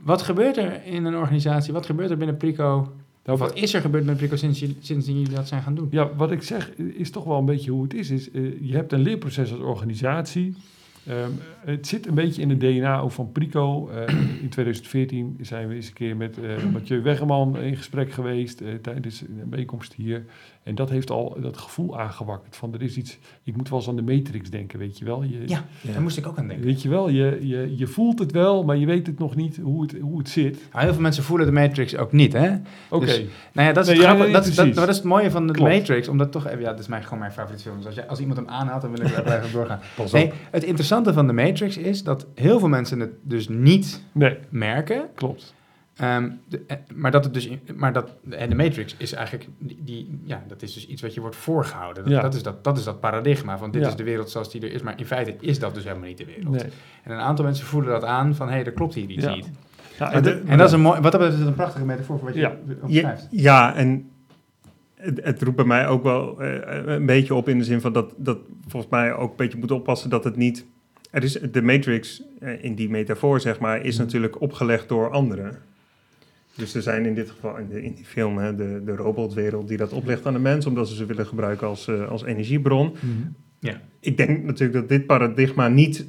[0.03, 1.73] Wat gebeurt er in een organisatie?
[1.73, 2.93] Wat gebeurt er binnen Prico?
[3.25, 5.89] Nou, wat is er gebeurd met Prico sinds, sinds jullie dat zijn gaan doen?
[5.91, 8.11] Ja, wat ik zeg is toch wel een beetje hoe het is.
[8.11, 10.55] is eh, je hebt een leerproces als organisatie.
[11.07, 11.31] Ehm,
[11.65, 13.89] het zit een beetje in het DNA ook van Prico.
[13.89, 18.63] Eh, in 2014 zijn we eens een keer met eh Mathieu Weggeman in gesprek geweest
[18.83, 20.25] tijdens een bijeenkomst hier.
[20.63, 23.19] En dat heeft al dat gevoel aangewakkerd van er is iets...
[23.43, 25.23] Ik moet wel eens aan de Matrix denken, weet je wel.
[25.23, 25.93] Je, Ja, Ja.
[25.93, 26.67] daar moest ik ook aan denken.
[26.67, 29.57] Weet je wel, je, je, je voelt het wel, maar je weet het nog niet
[29.63, 30.59] hoe het, hoe het zit.
[30.73, 32.57] Nou, heel veel mensen voelen de Matrix ook niet, hè?
[32.91, 33.17] Oké, Dus-
[33.53, 35.31] Nou ja, dat is, Nee, het, ja, grappige- nee, dat, is- dat, is het mooie
[35.31, 35.73] van de Klopt.
[35.73, 36.09] Matrix.
[36.09, 37.77] Omdat toch ja, dat is mijn, gewoon mijn favoriete film.
[37.77, 39.81] Dus als, je, als iemand hem aanhaalt, dan wil ik er blijven doorgaan.
[39.97, 40.13] Pas op.
[40.13, 44.37] Nee, het interessante van de Matrix is dat heel veel mensen het dus niet nee,
[44.49, 45.03] merken.
[45.15, 45.55] klopt.
[46.03, 49.79] Ehm, de- eh, maar dat het dus, maar dat, en de Matrix is eigenlijk, die,
[49.85, 52.03] die- ja, dat is dus iets wat je wordt voorgehouden.
[52.05, 52.21] Dat, Ja.
[52.21, 53.89] dat, is, dat, dat is dat paradigma van dit Ja.
[53.89, 54.83] is de wereld zoals die er is.
[54.83, 56.55] Maar in feite is dat dus helemaal niet de wereld.
[56.55, 56.71] Nee.
[57.03, 59.35] En een aantal mensen voelen dat aan van, hé, hey, er klopt hier iets Ja.
[59.35, 59.51] niet.
[59.99, 62.27] En de- En dat is een mooi, wat dat is het een prachtige metafoor voor
[62.29, 62.51] wat je
[62.83, 63.29] omschrijft.
[63.31, 64.11] ja, en
[64.95, 67.93] het, het roept bij mij ook wel eh, een beetje op in de zin van
[67.93, 68.39] dat, dat
[68.69, 70.67] volgens mij ook een beetje moet oppassen dat het niet...
[71.11, 74.05] Er is, de Matrix eh, in die metafoor, zeg maar, is Mhm.
[74.05, 75.59] natuurlijk opgelegd door anderen.
[76.57, 79.69] Dus er zijn in dit geval, in, de, in die film, hè, de, de robotwereld
[79.69, 82.93] die dat oplegt aan de mens, omdat ze ze willen gebruiken als, eh, als energiebron.
[83.01, 83.73] Mhm.
[84.01, 86.07] Ik denk natuurlijk dat dit paradigma niet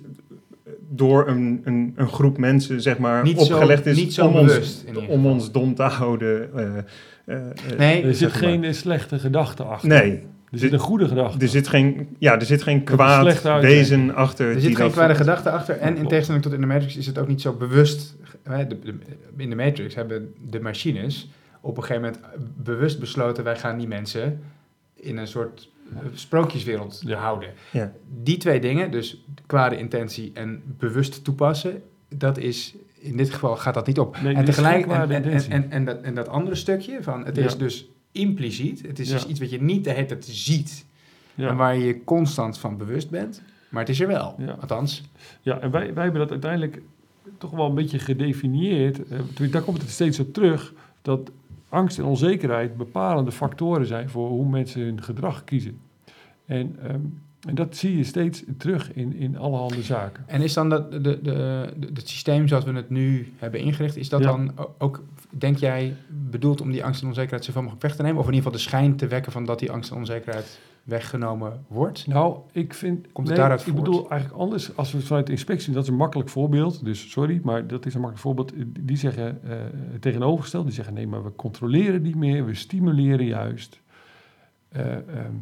[0.90, 4.34] door een, een, een groep mensen, zeg maar, Niet zo- opgelegd is niet zo om,
[4.34, 6.50] bewust, ons, om ons dom te houden.
[6.56, 6.78] eh,
[7.26, 7.42] eh,
[7.78, 8.38] Nee, Er zit maar.
[8.38, 9.90] geen slechte gedachte achter.
[9.90, 10.12] Nee,
[10.52, 11.40] Er zit een goede gedachte.
[11.40, 14.48] er zit geen, ja, er zit geen kwaad wezen achter.
[14.54, 15.78] Er zit geen kwade gedachte achter.
[15.78, 18.16] En in tegenstelling tot in de Matrix is het ook niet zo bewust.
[18.44, 18.98] Hè, de- de-
[19.38, 21.30] In de Matrix hebben de machines
[21.62, 22.24] op een gegeven moment
[22.64, 23.44] bewust besloten...
[23.44, 24.42] wij gaan die mensen
[24.94, 27.20] in een soort eh, sprookjeswereld Ja.
[27.20, 27.50] houden.
[27.72, 27.92] Ja.
[28.22, 31.82] Die twee dingen, dus kwade intentie en bewust toepassen...
[32.16, 34.18] dat is, in dit geval gaat dat niet op.
[34.22, 35.52] Nee, en tegelijk, en, en, en, intentie.
[35.52, 37.26] en, en dat, en dat andere stukje van...
[37.26, 37.44] het Ja.
[37.46, 38.82] is dus impliciet.
[38.88, 39.14] Het is Ja.
[39.14, 40.86] dus iets wat je niet de hele tijd ziet...
[41.36, 41.50] Ja.
[41.50, 43.42] en waar je je constant van bewust bent...
[43.70, 44.36] maar het is er wel.
[44.38, 44.58] Ja.
[44.60, 45.04] Althans,
[45.42, 46.82] Ja, en wij, wij hebben dat uiteindelijk
[47.38, 49.08] toch wel een beetje gedefinieerd.
[49.08, 51.32] Eh, daar komt het steeds op terug dat
[51.70, 55.80] angst en onzekerheid bepalende factoren zijn voor hoe mensen hun gedrag kiezen.
[56.46, 57.00] En, ehm,
[57.48, 60.24] en dat zie je steeds terug in, in allerhande zaken.
[60.28, 63.96] En is dan dat, de, de, de, het systeem zoals we het nu hebben ingericht,
[63.96, 64.26] is dat Ja.
[64.32, 65.96] dan ook, denk jij,
[66.30, 68.20] bedoeld om die angst en onzekerheid zoveel mogelijk weg te nemen?
[68.20, 71.66] Of in ieder geval de schijn te wekken van dat die angst en onzekerheid weggenomen
[71.68, 72.08] wordt?
[72.08, 73.02] Nou, ik vind.
[73.12, 74.76] Komt het nee, daaruit Ik bedoel eigenlijk anders.
[74.78, 76.86] Als we vanuit de inspectie, dat is een makkelijk voorbeeld.
[76.86, 78.54] Dus sorry, maar dat is een makkelijk voorbeeld.
[78.80, 79.40] Die zeggen
[79.92, 80.66] het tegenovergesteld.
[80.66, 83.82] Die zeggen nee, maar we controleren niet meer, we stimuleren juist.
[84.70, 85.34] Eh, ehm,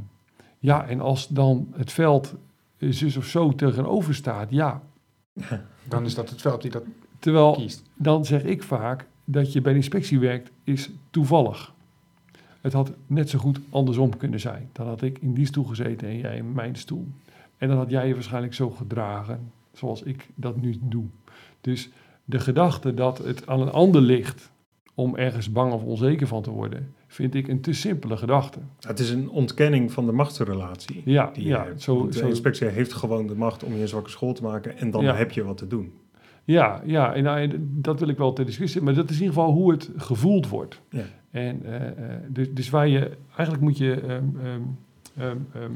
[0.59, 2.35] ja, en als dan het veld
[2.77, 4.81] zus of zo tegenover staat, ja.
[5.89, 6.83] Dan is dat het veld die dat
[7.19, 7.83] Terwijl kiest.
[7.95, 11.73] dan zeg ik vaak dat je bij de inspectie werkt, is toevallig.
[12.61, 14.69] Het had net zo goed andersom kunnen zijn.
[14.71, 17.07] Dan had ik in die stoel gezeten en jij in mijn stoel.
[17.57, 21.05] En dan had jij je waarschijnlijk zo gedragen zoals ik dat nu doe.
[21.61, 21.89] Dus
[22.25, 24.51] de gedachte dat het aan een ander ligt
[24.95, 28.59] om ergens bang of onzeker van te worden, vind ik een te simpele gedachte.
[28.79, 31.01] Het is een ontkenning van de machtsrelatie.
[31.05, 31.81] Ja, Die je ja, hebt.
[31.81, 34.77] zo, de zo, inspectie heeft gewoon de macht om je een zwakke school te maken
[34.77, 35.15] en dan Ja.
[35.15, 35.93] heb je wat te doen.
[36.43, 38.81] Ja, ja en, nou, en dat wil ik wel ter discussie.
[38.81, 40.81] Maar dat is in ieder geval hoe het gevoeld wordt.
[40.89, 41.05] Ja.
[41.31, 44.25] En, eh, eh, dus, dus waar je, eigenlijk moet je ehm,
[45.17, 45.71] ehm, ehm,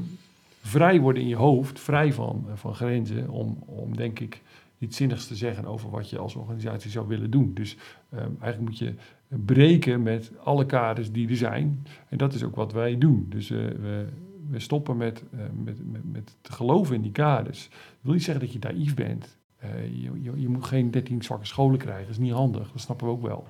[0.61, 4.41] vrij worden in je hoofd, vrij van, eh, van grenzen, om, om denk ik
[4.78, 7.53] iets zinnigs te zeggen over wat je als organisatie zou willen doen.
[7.53, 7.78] Dus
[8.11, 8.93] eigenlijk moet je
[9.28, 11.86] breken met alle kaders die er zijn.
[12.09, 13.26] En dat is ook wat wij doen.
[13.30, 14.07] Dus we,
[14.49, 15.24] we stoppen met,
[15.63, 17.68] met, met, met te geloven in die kaders.
[17.70, 19.38] Dat wil niet zeggen dat je naïef bent.
[19.74, 22.82] Eh, je, je, je moet geen 13 zwakke scholen krijgen, dat is niet handig, dat
[22.82, 23.47] snappen we ook wel.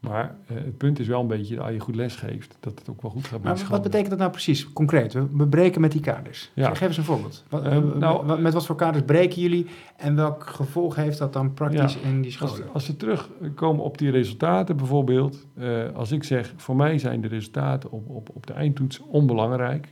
[0.00, 2.90] Maar eh, het punt is wel een beetje, als je goed les geeft, dat het
[2.90, 5.12] ook wel goed gaat met wat betekent dat nou precies, concreet?
[5.12, 6.50] We, breken met die kaders.
[6.54, 6.74] Ja.
[6.74, 7.44] Geef eens een voorbeeld.
[7.48, 9.66] Wat, Eh, met- nou, met, wat voor kaders breken jullie
[9.96, 12.08] en welk gevolg heeft dat dan praktisch Ja.
[12.08, 12.72] in die scholen?
[12.72, 15.46] als we terugkomen op die resultaten bijvoorbeeld,
[15.94, 19.88] als ik zeg, voor mij zijn de resultaten op, op, op de eindtoets onbelangrijk,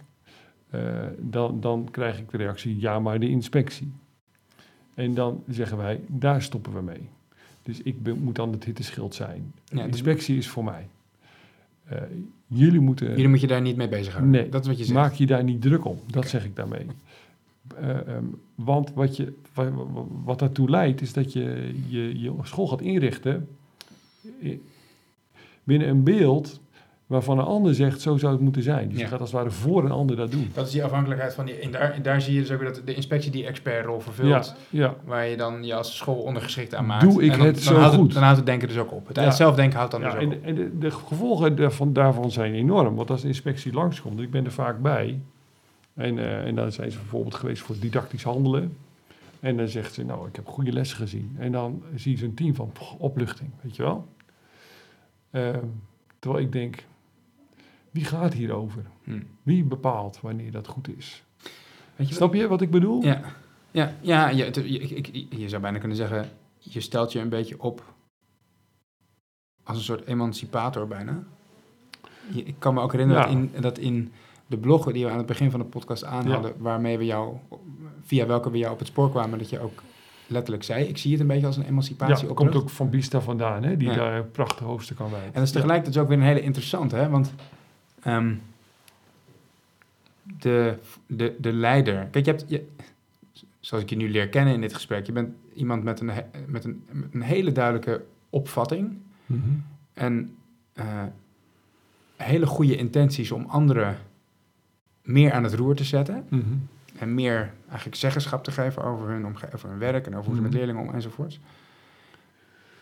[1.18, 3.92] dan, dan krijg ik de reactie, ja, maar de inspectie.
[4.94, 7.08] En dan zeggen wij, daar stoppen we mee.
[7.62, 9.52] Dus ik ben- moet dan het hitteschild zijn.
[9.64, 10.86] Ja, de inspectie is voor mij.
[11.84, 12.02] Eh,
[12.46, 13.08] jullie moeten...
[13.08, 14.32] Jullie moet je daar niet mee bezighouden.
[14.32, 14.98] Nee, dat is wat je zegt.
[14.98, 16.86] Maak je daar niet druk om, dat zeg ik daarmee.
[17.76, 18.24] Eh, ehm,
[18.54, 19.72] want wat, je, wat,
[20.24, 23.48] wat daartoe leidt, is dat je, je je school gaat inrichten
[25.64, 26.60] binnen een beeld
[27.06, 28.88] waarvan een ander zegt, zo zou het moeten zijn.
[28.88, 29.02] Dus Ja.
[29.04, 30.50] je gaat als het ware voor een ander dat doen.
[30.54, 31.54] Dat is die afhankelijkheid van die.
[31.54, 34.28] En daar, daar zie je dus ook weer dat de inspectie die expertrol vervult.
[34.28, 34.94] Ja, ja.
[35.04, 37.02] Waar je dan je als school ondergeschikt aan maakt.
[37.02, 38.12] Doe ik En dan, het dan zo houdt goed?
[38.12, 39.06] dan houdt het denken dus ook op.
[39.06, 39.30] Het Ja.
[39.30, 40.44] zelfdenken houdt dan ja dus ook en, op.
[40.44, 42.94] en de, de gevolgen daarvan, daarvan zijn enorm.
[42.94, 45.20] Want als de inspectie langskomt, ik ben er vaak bij.
[45.94, 48.76] En, eh, en dan zijn ze bijvoorbeeld geweest voor didactisch handelen.
[49.40, 51.36] En dan zegt ze, nou, ik heb goede lessen gezien.
[51.38, 54.06] En dan zie je zo'n team van opluchting, weet je wel.
[55.30, 55.58] Ehm,
[56.18, 56.84] terwijl ik denk,
[57.94, 58.82] wie gaat hierover?
[59.04, 59.20] Hm.
[59.42, 61.24] Wie bepaalt wanneer dat goed is?
[61.96, 63.02] Weet je Snap je wat ik bedoel?
[63.02, 63.20] Ja,
[63.70, 66.28] ja, ja je, zou bijna kunnen zeggen,
[66.58, 67.94] je stelt je een beetje op
[69.62, 71.22] als een soort emancipator bijna.
[72.32, 73.28] Ik kan me ook herinneren Ja.
[73.28, 74.12] dat, in, dat in
[74.46, 77.36] de bloggen die we aan het begin van de podcast aanhadden, waarmee we jou,
[78.02, 79.82] via welke we jou op het spoor kwamen, dat je ook
[80.26, 82.90] letterlijk zei, ik zie het een beetje als een Ja, emancipatie het komt ook van
[82.90, 83.94] Bista vandaan, hè, die Ja.
[83.94, 85.26] daar een prachtig hoofdstuk aan wijdt.
[85.26, 87.08] En dat is tegelijkertijd ook weer een hele interessante, hè?
[87.08, 87.34] Want
[88.04, 88.34] ehm,
[90.38, 92.06] de, de, de leider.
[92.10, 92.68] Kijk, je hebt, je,
[93.60, 96.10] zoals ik je nu leer kennen in dit gesprek, je bent iemand met een,
[96.46, 98.96] met een, met een hele duidelijke opvatting
[99.26, 99.48] Mhm.
[99.94, 100.36] en
[100.72, 101.02] eh,
[102.16, 103.96] hele goede intenties om anderen
[105.02, 106.24] meer aan het roer te zetten.
[106.28, 106.42] Mhm.
[106.98, 110.40] En meer eigenlijk zeggenschap te geven over hun, over hun werk en over hoe ze
[110.42, 110.58] met Mhm.
[110.58, 111.40] leerlingen om enzovoorts.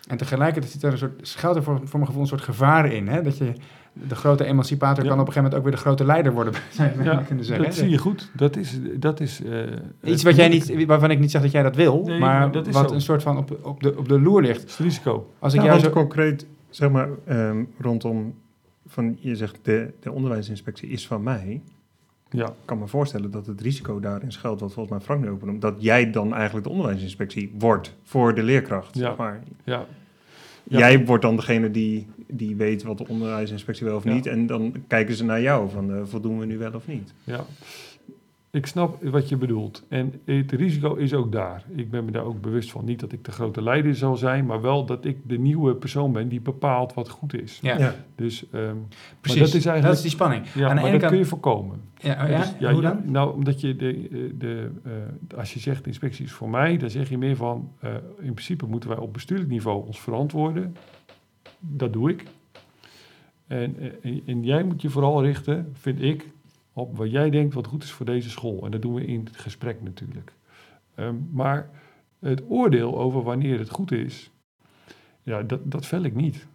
[0.08, 2.92] En tegelijkertijd zit er een soort, schuilt er voor, voor mijn gevoel een soort gevaar
[2.92, 3.08] in.
[3.08, 3.22] Hè?
[3.22, 3.52] Dat je
[3.92, 5.10] de grote emancipator Ja.
[5.10, 7.18] kan op een gegeven moment ook weer de grote leider worden, zou je bijna Ja,
[7.18, 7.64] kunnen zeggen.
[7.64, 7.80] dat hè?
[7.80, 8.30] zie je goed.
[8.36, 9.60] Dat is, dat is eh,
[10.04, 12.66] Iets wat jij niet, waarvan ik niet zeg dat jij dat wil, Nee, maar dat
[12.66, 12.94] is wat zo.
[12.94, 14.60] een soort van op, op, de, op de loer ligt.
[14.60, 15.30] Het is het risico.
[15.38, 15.90] Als ik Ja, jou zo...
[15.90, 18.34] concreet, zeg maar, ehm, rondom,
[18.86, 21.62] van, je zegt de, de onderwijsinspectie is van mij.
[22.32, 25.30] Ja, Ik kan me voorstellen dat het risico daarin schuilt, wat volgens mij Frank nu
[25.30, 28.94] ook dat jij dan eigenlijk de onderwijsinspectie wordt voor de leerkracht.
[28.94, 29.00] Ja.
[29.08, 29.42] Zeg maar.
[29.64, 29.86] ja.
[30.64, 30.78] Ja.
[30.78, 34.12] Jij wordt dan degene die, die weet wat de onderwijsinspectie wel of Ja.
[34.12, 34.26] niet.
[34.26, 37.12] En dan kijken ze naar jou van eh, voldoen we nu wel of niet.
[37.24, 37.44] Ja,
[38.52, 39.84] ik snap wat je bedoelt.
[39.88, 41.64] En het risico is ook daar.
[41.74, 42.84] Ik ben me daar ook bewust van.
[42.84, 46.12] Niet dat ik de grote leider zal zijn, maar wel dat ik de nieuwe persoon
[46.12, 47.58] ben die bepaalt wat goed is.
[47.62, 48.76] Ja, Dus ehm,
[49.20, 49.40] precies.
[49.40, 50.46] dat is eigenlijk- die spanning.
[50.46, 51.20] ja, Aan de maar ene dat kun kant...
[51.22, 51.80] je voorkomen.
[51.98, 52.38] Ja, oh ja?
[52.38, 53.10] Dus, ja, hoe ja, dan?
[53.10, 56.76] nou, omdat je de, eh, de, eh, als je zegt de inspectie is voor mij,
[56.76, 60.76] dan zeg je meer van, eh, in principe moeten wij op bestuurlijk niveau ons verantwoorden.
[61.58, 62.24] Dat doe ik.
[63.46, 66.30] En, en, en jij moet je vooral richten, vind ik,
[66.72, 68.64] op wat jij denkt wat goed is voor deze school.
[68.64, 70.32] En dat doen we in het gesprek natuurlijk.
[70.94, 71.70] Ehm, maar
[72.18, 74.30] het oordeel over wanneer het goed is,
[75.22, 76.46] ja, dat, dat vel ik niet.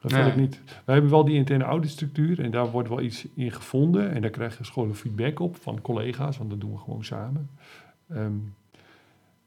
[0.00, 0.30] Dat vel Nee.
[0.30, 0.60] ik niet.
[0.84, 4.10] We hebben wel die interne auditstructuur en daar wordt wel iets in gevonden.
[4.10, 7.50] En daar krijgen scholen feedback op van collega's, want dat doen we gewoon samen.
[8.08, 8.32] Ehm,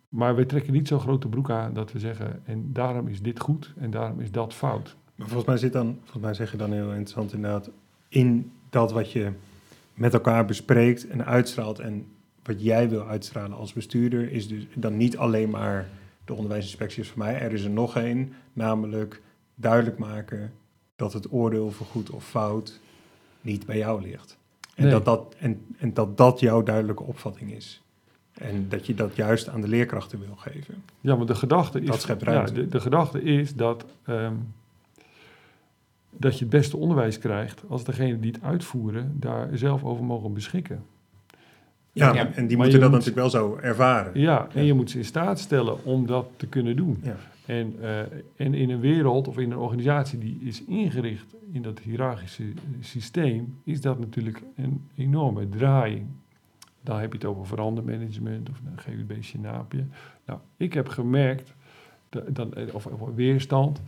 [0.10, 3.40] maar we trekken niet zo'n grote broek aan dat we zeggen, en daarom is dit
[3.40, 4.96] goed en daarom is dat fout.
[5.16, 7.70] Maar volgens mij zit dan, volgens mij zeg je dan heel interessant inderdaad,
[8.10, 9.32] in dat wat je
[10.00, 12.06] met elkaar bespreekt en uitstraalt en
[12.44, 15.90] wat jij wil uitstralen als bestuurder, is dus dan niet alleen maar
[16.26, 17.40] de onderwijsinspectie is voor mij.
[17.40, 19.22] Er is er nog één, namelijk
[19.56, 20.52] duidelijk maken
[20.96, 22.80] dat het oordeel voor goed of fout
[23.42, 24.38] niet bij jou ligt.
[24.76, 24.92] En, Nee.
[24.92, 27.82] dat, dat, en, en dat dat jouw duidelijke opvatting is.
[28.34, 30.84] En dat je dat juist aan de leerkrachten wil geven.
[31.02, 34.34] Ja, maar de gedachte is, Dat schept ja, de gedachte is dat, ehm,
[36.18, 40.34] dat je het beste onderwijs krijgt als degene die het uitvoeren daar zelf over mogen
[40.34, 40.84] beschikken.
[41.92, 44.20] Ja, Ja, en die maar moeten je dat moet- natuurlijk wel zo ervaren.
[44.20, 44.68] Ja, en Ja.
[44.68, 47.00] je moet ze in staat stellen om dat te kunnen doen.
[47.04, 47.16] Ja.
[47.46, 48.00] En, eh,
[48.36, 52.44] en in een wereld of in een organisatie die is ingericht in dat hiërarchische
[52.80, 56.06] systeem, is dat natuurlijk een enorme draaiing.
[56.82, 58.60] Dan heb je het over verandermanagement of
[59.34, 59.84] een naapje.
[60.26, 61.54] Nou, ik heb gemerkt,
[62.10, 63.82] dat, dat, eh, of, of weerstand,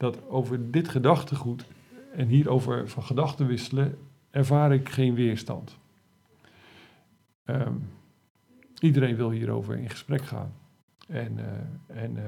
[0.00, 1.64] dat over dit gedachtegoed
[2.12, 3.98] en hierover van gedachten wisselen,
[4.30, 5.76] ervaar ik geen weerstand.
[7.44, 7.72] Ehm,
[8.78, 10.52] iedereen wil hierover in gesprek gaan.
[11.08, 12.22] En, eh, en eh,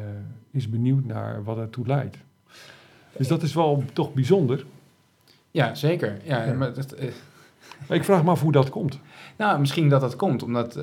[0.51, 2.17] is benieuwd naar wat ertoe leidt.
[3.17, 4.65] Dus dat is wel toch bijzonder.
[5.51, 6.21] Ja, zeker.
[6.25, 6.53] Ja, Ja.
[6.53, 7.09] Maar dat, eh,
[7.89, 9.01] ik vraag me af hoe dat komt.
[9.37, 10.79] Nou, misschien dat dat komt omdat,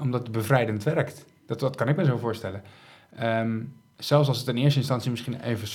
[0.00, 1.24] omdat het bevrijdend werkt.
[1.46, 2.62] Dat, dat kan ik me zo voorstellen.
[3.16, 3.60] Ehm,
[3.96, 5.68] zelfs als het in eerste instantie misschien even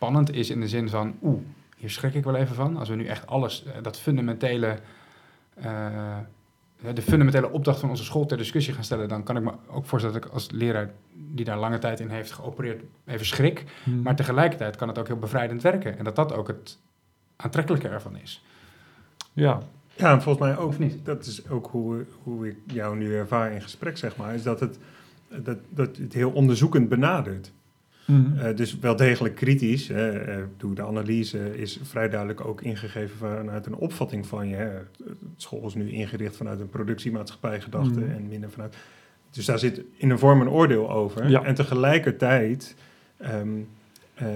[0.00, 1.18] spannend is in de zin van...
[1.22, 1.40] Oeh,
[1.76, 2.76] hier schrik ik wel even van.
[2.76, 4.78] Als we nu echt alles, eh, dat fundamentele...
[5.54, 6.18] eh,
[6.94, 9.08] de fundamentele opdracht van onze school ter discussie gaan stellen...
[9.08, 12.08] dan kan ik me ook voorstellen dat ik als leraar die daar lange tijd in
[12.08, 12.82] heeft geopereerd...
[13.06, 13.64] even schrik.
[14.02, 15.98] Maar tegelijkertijd kan het ook heel bevrijdend werken.
[15.98, 16.78] En dat dat ook het
[17.36, 18.44] aantrekkelijke ervan is.
[19.32, 19.60] Ja,
[19.96, 21.04] Ja, en volgens mij ook, niet?
[21.04, 24.60] dat is ook hoe, hoe ik jou nu ervaar in gesprek, zeg maar, is dat
[24.60, 24.78] het,
[25.28, 27.52] dat, dat het heel onderzoekend benadert.
[28.10, 28.38] Mhm.
[28.38, 29.88] Eh, dus wel degelijk kritisch.
[29.88, 30.10] Hè.
[30.18, 30.42] Eh,
[30.74, 34.56] de analyse is vrij duidelijk ook ingegeven vanuit een opvatting van je.
[34.56, 34.70] Hè.
[35.36, 38.10] School is nu ingericht vanuit een productiemaatschappij gedachte Mhm.
[38.10, 38.76] en minder vanuit.
[39.30, 41.28] Dus daar zit in een vorm een oordeel over.
[41.28, 41.42] Ja.
[41.44, 42.74] En tegelijkertijd
[43.16, 43.48] ehm,
[44.14, 44.26] eh,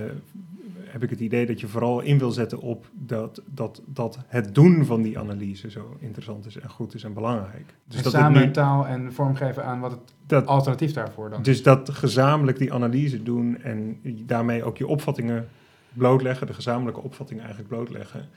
[0.95, 4.55] heb ik het idee dat je vooral in wil zetten op dat, dat, dat het
[4.55, 7.75] doen van die analyse zo interessant is en goed is en belangrijk.
[7.85, 11.43] Dus en dat samen nu, taal en vormgeven aan wat het dat, alternatief daarvoor dan
[11.43, 15.49] dus dat gezamenlijk die analyse doen en daarmee ook je opvattingen
[15.93, 18.29] blootleggen, de gezamenlijke opvattingen eigenlijk blootleggen.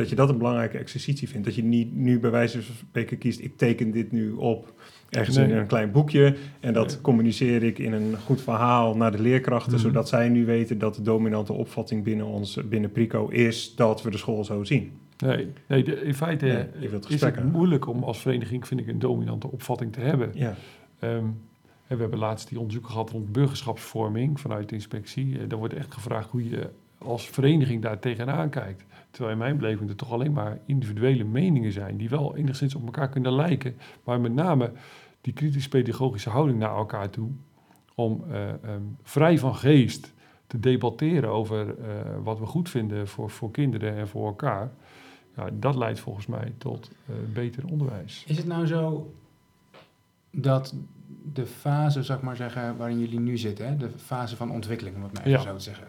[0.00, 1.46] Dat je dat een belangrijke exercitie vindt.
[1.46, 4.72] Dat je niet nu bij wijze van spreken kiest, ik teken dit nu op
[5.10, 5.48] ergens Nee.
[5.50, 6.36] in een klein boekje.
[6.60, 7.00] En dat Nee.
[7.00, 9.80] communiceer ik in een goed verhaal naar de leerkrachten, Mhm.
[9.80, 14.10] zodat zij nu weten dat de dominante opvatting binnen ons, binnen Prico, is dat we
[14.10, 14.92] de school zo zien.
[15.18, 18.86] Nee, nee de, in feite Nee, wilt is het moeilijk om als vereniging, vind ik,
[18.88, 20.30] een dominante opvatting te hebben.
[20.34, 20.54] Ja,
[20.98, 21.14] Ehm,
[21.86, 25.38] en we hebben laatst die onderzoeken gehad rond burgerschapsvorming vanuit de inspectie.
[25.38, 28.84] Eh, daar wordt echt gevraagd hoe je als vereniging daar tegenaan kijkt.
[29.10, 32.84] Terwijl in mijn beleving er toch alleen maar individuele meningen zijn die wel enigszins op
[32.84, 33.76] elkaar kunnen lijken.
[34.04, 34.72] Maar met name
[35.20, 37.30] die kritisch-pedagogische houding naar elkaar toe.
[37.94, 40.12] Om eh, ehm, vrij van geest
[40.46, 44.70] te debatteren over eh, wat we goed vinden voor, voor kinderen en voor elkaar.
[45.36, 48.24] Ja, dat leidt volgens mij tot eh, beter onderwijs.
[48.26, 49.14] Is het nou zo
[50.30, 50.74] dat
[51.32, 54.96] de fase, zeg ik maar zeggen, waarin jullie nu zitten, hè, de fase van ontwikkeling,
[54.96, 55.46] om het maar even Ja.
[55.46, 55.86] zo te zeggen,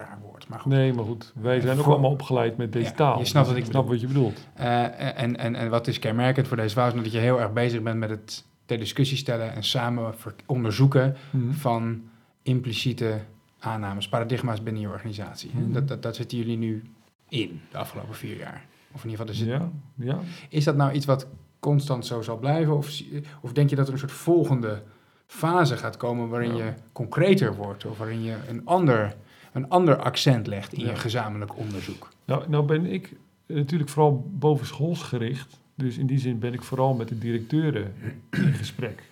[0.00, 0.72] raar woord, maar goed.
[0.72, 3.18] Nee, maar goed, wij zijn ook Voor- allemaal opgeleid met deze Ja, taal.
[3.18, 4.00] je snapt wat Dus ik snap bedoel.
[4.00, 4.46] wat je bedoelt.
[4.54, 6.96] Eh, en, en, en wat is kenmerkend voor deze fase?
[7.02, 10.14] Dat je heel erg bezig bent met het ter discussie stellen en samen
[10.46, 11.16] onderzoeken
[11.50, 12.02] van
[12.42, 13.20] impliciete
[13.58, 15.50] aannames, paradigma's binnen je organisatie.
[15.54, 15.60] hè.
[15.60, 15.72] Mhm.
[15.72, 16.82] Dat, dat, dat zitten jullie nu
[17.28, 18.64] in de afgelopen vier jaar.
[18.92, 20.18] Of in ieder geval, er zit, Ja, ja.
[20.48, 21.26] is dat nou iets wat
[21.58, 22.76] constant zo zal blijven?
[22.76, 23.00] Of,
[23.40, 24.82] of denk je dat er een soort volgende
[25.26, 26.64] fase gaat komen waarin Ja.
[26.64, 27.84] je concreter wordt?
[27.86, 29.14] Of waarin je een ander,
[29.52, 30.90] een ander accent legt in Ja.
[30.90, 32.08] je gezamenlijk onderzoek?
[32.24, 35.58] Nou, nou ben ik natuurlijk vooral bovenschools gericht.
[35.74, 37.92] Dus in die zin ben ik vooral met de directeuren
[38.30, 39.02] in gesprek.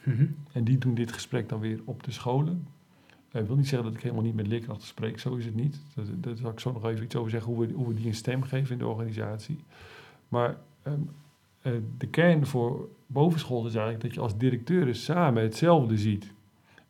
[0.53, 2.67] En die doen dit gesprek dan weer op de scholen.
[3.33, 5.81] Ik wil niet zeggen dat ik helemaal niet met leerkrachten spreek, zo is het niet.
[5.95, 8.07] Daar daar zal ik zo nog even iets over zeggen, hoe we, hoe we die
[8.07, 9.59] een stem geven in de organisatie.
[10.29, 11.01] Maar ehm,
[11.63, 16.33] eh, de kern voor bovenschool is eigenlijk dat je als directeuren samen hetzelfde ziet.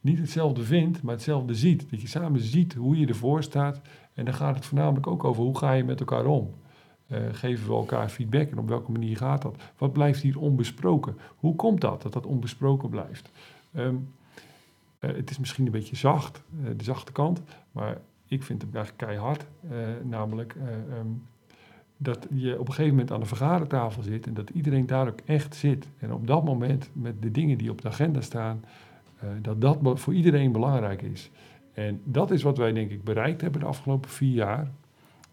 [0.01, 1.91] Niet hetzelfde vindt, maar hetzelfde ziet.
[1.91, 3.81] Dat je samen ziet hoe je ervoor staat.
[4.15, 6.51] En dan gaat het voornamelijk ook over hoe ga je met elkaar om.
[7.07, 9.57] Eh, geven we elkaar feedback en op welke manier gaat dat?
[9.79, 11.17] Wat blijft hier onbesproken?
[11.37, 13.31] Hoe komt dat, dat dat onbesproken blijft?
[13.73, 13.95] Ehm,
[14.99, 17.41] eh, het is misschien een beetje zacht, eh, de zachte kant,
[17.73, 19.47] maar ik vind hem eigenlijk keihard.
[20.03, 21.07] namelijk eh, ehm,
[21.97, 25.21] dat je op een gegeven moment aan de vergadertafel zit en dat iedereen daar ook
[25.25, 25.89] echt zit.
[25.99, 28.65] En op dat moment met de dingen die op de agenda staan,
[29.43, 31.31] dat dat be- voor iedereen belangrijk is.
[31.73, 34.71] En dat is wat wij denk ik bereikt hebben de afgelopen vier jaar.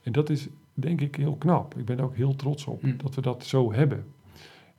[0.03, 1.77] En dat is denk ik heel knap.
[1.77, 2.97] Ik ben er ook heel trots op Mm.
[2.97, 4.05] dat we dat zo hebben.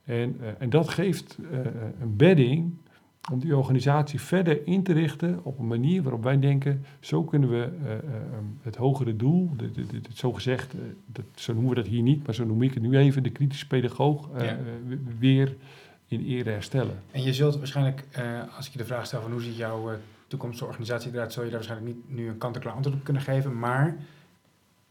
[0.03, 1.59] En, eh, en dat geeft eh,
[2.01, 2.71] een bedding
[3.31, 7.49] om die organisatie verder in te richten op een manier waarop wij denken, zo kunnen
[7.49, 11.53] we eh, eh, ehm, het hogere doel, de, de, de, zo gezegd, eh, dat, zo
[11.53, 14.29] noemen we dat hier niet, maar zo noem ik het nu even, de kritische pedagoog,
[14.35, 14.51] eh, Ja.
[14.51, 14.57] eh,
[15.19, 15.55] weer
[16.07, 17.01] in ere herstellen.
[17.11, 18.23] En je zult waarschijnlijk, eh,
[18.55, 19.97] als ik je de vraag stel van hoe ziet jouw eh,
[20.27, 23.59] toekomstige organisatie eruit, zul je daar waarschijnlijk niet nu een kant-en-klaar antwoord op kunnen geven.
[23.59, 23.97] Maar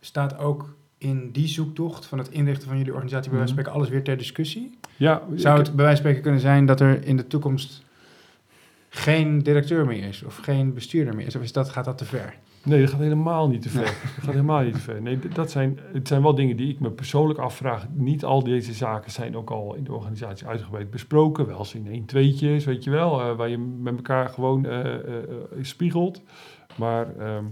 [0.00, 3.80] staat ook in die zoektocht van het inrichten van jullie organisatie bij wijze van spreken
[3.80, 4.78] alles weer ter discussie?
[4.96, 7.84] Ja, Zou het bij wijze van spreken kunnen zijn dat er in de toekomst
[8.96, 11.36] geen directeur meer is of geen bestuurder meer is?
[11.36, 12.34] Of is dat, gaat dat te ver?
[12.62, 13.82] Nee, dat gaat helemaal niet te ver.
[13.82, 13.90] Nee.
[14.14, 15.02] Dat gaat helemaal niet te ver.
[15.02, 17.86] Nee, dat zijn, het zijn wel dingen die ik me persoonlijk afvraag.
[17.92, 21.46] Niet al deze zaken zijn ook al in de organisatie uitgebreid besproken.
[21.46, 23.20] Wel eens in één tweetjes, weet je wel.
[23.20, 24.84] eh, waar je met elkaar gewoon eh,
[25.60, 26.22] spiegelt.
[26.76, 27.44] Maar ehm,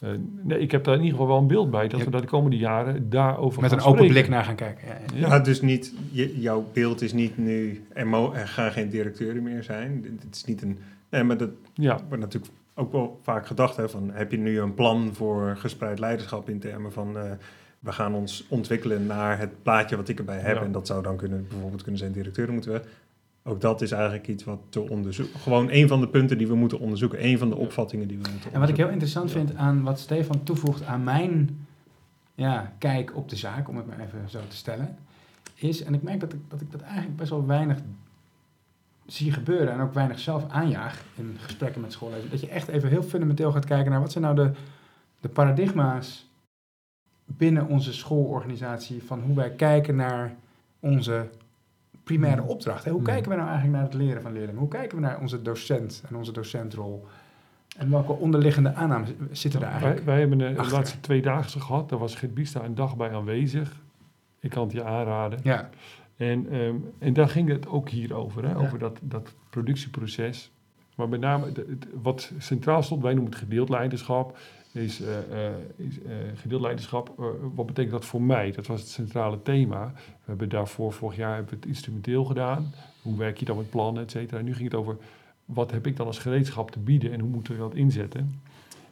[0.00, 0.10] eh,
[0.42, 1.88] nee, ik heb daar in ieder geval wel een beeld bij...
[1.88, 2.04] dat Ja.
[2.04, 4.20] we daar de komende jaren daarover Met gaan een open spreken.
[4.20, 4.88] blik naar gaan kijken.
[4.88, 5.26] Ja, ja.
[5.28, 9.42] Ja, dus niet, je- jouw beeld is niet nu, er, mo- er gaan geen directeuren
[9.42, 10.00] meer zijn.
[10.02, 10.78] Dit dit is niet een,
[11.10, 13.76] nee, maar dat Ja, wordt natuurlijk ook wel vaak gedacht.
[13.76, 17.22] Hè, van, heb je nu een plan voor gespreid leiderschap in termen van, eh,
[17.78, 20.56] we gaan ons ontwikkelen naar het plaatje wat ik erbij heb.
[20.56, 20.62] Ja.
[20.62, 22.80] En dat zou dan kunnen, bijvoorbeeld kunnen zijn directeuren moeten we.
[23.48, 25.40] Ook dat is eigenlijk iets wat te onderzoeken.
[25.40, 27.24] Gewoon een van de punten die we moeten onderzoeken.
[27.24, 29.22] Een van de opvattingen die we moeten En wat ik heel onderzoeken.
[29.22, 31.66] interessant vind aan wat Stefan toevoegt aan mijn
[32.34, 34.96] ja, kijk op de zaak, om het maar even zo te stellen,
[35.54, 37.78] is, en ik merk dat ik dat, ik dat eigenlijk best wel weinig
[39.06, 42.88] zie gebeuren en ook weinig zelf aanjaag in gesprekken met schoolleiders, dat je echt even
[42.88, 44.50] heel fundamenteel gaat kijken naar wat zijn nou de,
[45.20, 46.30] de paradigma's
[47.24, 50.34] binnen onze schoolorganisatie van hoe wij kijken naar
[50.80, 51.28] onze
[52.08, 52.84] primaire opdracht.
[52.84, 52.90] Hè?
[52.90, 53.06] Hoe Mm.
[53.06, 54.58] kijken we nou eigenlijk naar het leren van leerlingen?
[54.60, 57.06] Hoe kijken we naar onze docent en onze docentrol?
[57.78, 60.04] En welke onderliggende aannames zitten wij, eigenlijk?
[60.04, 61.88] wij hebben een, de laatste twee dagen gehad.
[61.88, 63.80] Daar was Gert Biesta een dag bij aanwezig.
[64.40, 65.38] Ik kan het je aanraden.
[65.42, 65.68] Ja,
[66.16, 68.50] En, ehm, en daar ging het ook hier over, hè?
[68.50, 68.56] Ja.
[68.56, 70.50] over dat, dat productieproces.
[70.96, 74.38] Maar met name de- het- wat centraal stond, wij noemen het gedeeld leiderschap,
[74.72, 77.12] is, eh, eh, is eh, gedeeld leiderschap.
[77.54, 78.52] wat betekent dat voor mij?
[78.52, 79.92] Dat was het centrale thema.
[79.94, 82.72] We hebben daarvoor, vorig jaar hebben we het instrumenteel gedaan.
[83.02, 84.40] Hoe werk je dan met plannen, et cetera.
[84.40, 84.96] Nu ging het over,
[85.44, 88.40] wat heb ik dan als gereedschap te bieden en hoe moeten we dat inzetten?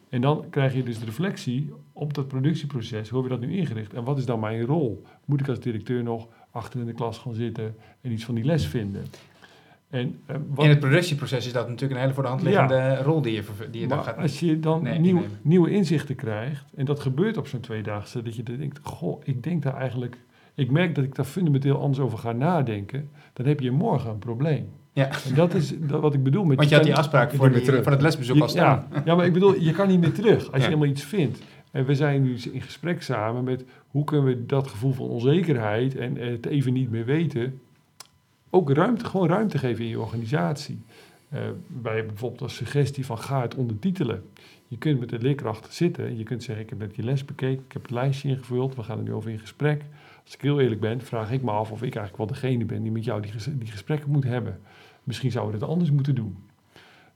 [0.09, 3.09] En dan krijg je dus de reflectie op dat productieproces.
[3.09, 3.95] Hoe hebben we dat nu ingericht?
[3.95, 5.03] En wat is dan mijn rol?
[5.25, 8.45] Moet ik als directeur nog achter in de klas gaan zitten en iets van die
[8.45, 9.05] les vinden?
[9.91, 12.97] En, eh, wat, in het productieproces is dat natuurlijk een hele voor de hand liggende
[13.03, 14.17] rol die je, die je dan maar gaat...
[14.19, 18.37] als je dan Nee, nieuw- nieuwe inzichten krijgt, en dat gebeurt op zo'n tweedaagse, dat
[18.37, 20.17] je dan denkt, goh, ik denk daar eigenlijk,
[20.55, 24.19] ik merk dat ik daar fundamenteel anders over ga nadenken, dan heb je morgen een
[24.19, 24.69] probleem.
[24.93, 25.09] Ja.
[25.29, 26.57] En dat is dat wat ik bedoel met...
[26.57, 28.87] Want je had die afspraak voor, die, voor het lesbezoek je- al staan.
[28.93, 30.57] ja, ja, maar ik bedoel, je kan niet meer terug als Ja.
[30.57, 31.43] je helemaal iets vindt.
[31.71, 35.97] En we zijn nu in gesprek samen met hoe kunnen we dat gevoel van onzekerheid
[35.97, 37.61] en het even niet meer weten,
[38.51, 40.79] ook ruimte, gewoon ruimte geven in je organisatie.
[41.29, 41.41] Eh,
[41.83, 44.23] wij bijvoorbeeld als suggestie van ga het ondertitelen.
[44.69, 46.17] Je kunt met de leerkracht zitten.
[46.17, 48.83] Je kunt zeggen, ik heb net je les bekeken, ik heb het lijstje ingevuld, we
[48.83, 49.85] gaan er nu over in gesprek.
[50.25, 52.83] Als ik heel eerlijk ben, vraag ik me af of ik eigenlijk wel degene ben
[52.83, 54.61] die met jou die, die gesprekken moet hebben.
[55.05, 56.37] Misschien zouden we het anders moeten doen.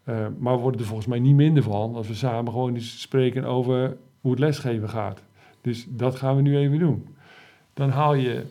[0.05, 3.01] Eh, maar we worden er volgens mij niet minder van als we samen gewoon eens
[3.01, 5.23] spreken over hoe het lesgeven gaat.
[5.61, 7.07] Dus dat gaan we nu even doen.
[7.75, 8.45] Dan haal je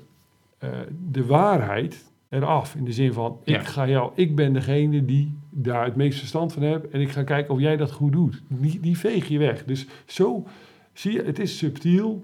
[0.58, 0.70] eh,
[1.10, 2.76] de waarheid eraf.
[2.76, 3.60] In de zin van, Ja.
[3.60, 6.90] ik, ga jou, ik ben degene die daar het meest verstand van hebt.
[6.90, 8.42] En ik ga kijken of jij dat goed doet.
[8.48, 9.66] Die, die veeg je weg.
[9.66, 10.46] Dus zo
[10.94, 12.24] zie je, het is subtiel,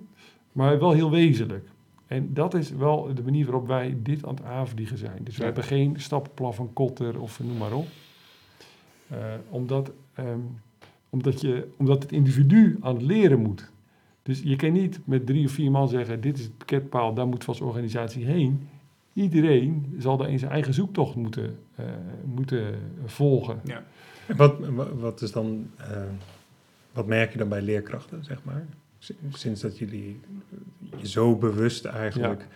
[0.51, 1.67] maar wel heel wezenlijk.
[2.07, 5.19] En dat is wel de manier waarop wij dit aan het aanvliegen zijn.
[5.23, 5.45] Dus we Ja.
[5.45, 7.87] hebben geen stappenplan van Kotter of noem maar op.
[9.07, 9.17] Eh,
[9.49, 10.39] omdat, ehm,
[11.09, 13.71] omdat, je, omdat het individu aan het leren moet.
[14.23, 17.27] Dus je kan niet met drie of vier man zeggen: dit is het pakketpaal, daar
[17.27, 18.67] moet als organisatie heen.
[19.15, 21.85] Iedereen zal daar in zijn eigen zoektocht moeten, eh,
[22.25, 23.59] moeten volgen.
[23.63, 23.83] Ja.
[24.27, 26.01] En Wat, wa- wat is dan, eh,
[26.93, 28.65] wat merk je dan bij leerkrachten, zeg maar?
[29.33, 30.19] Sinds dat jullie
[30.97, 32.47] je zo bewust eigenlijk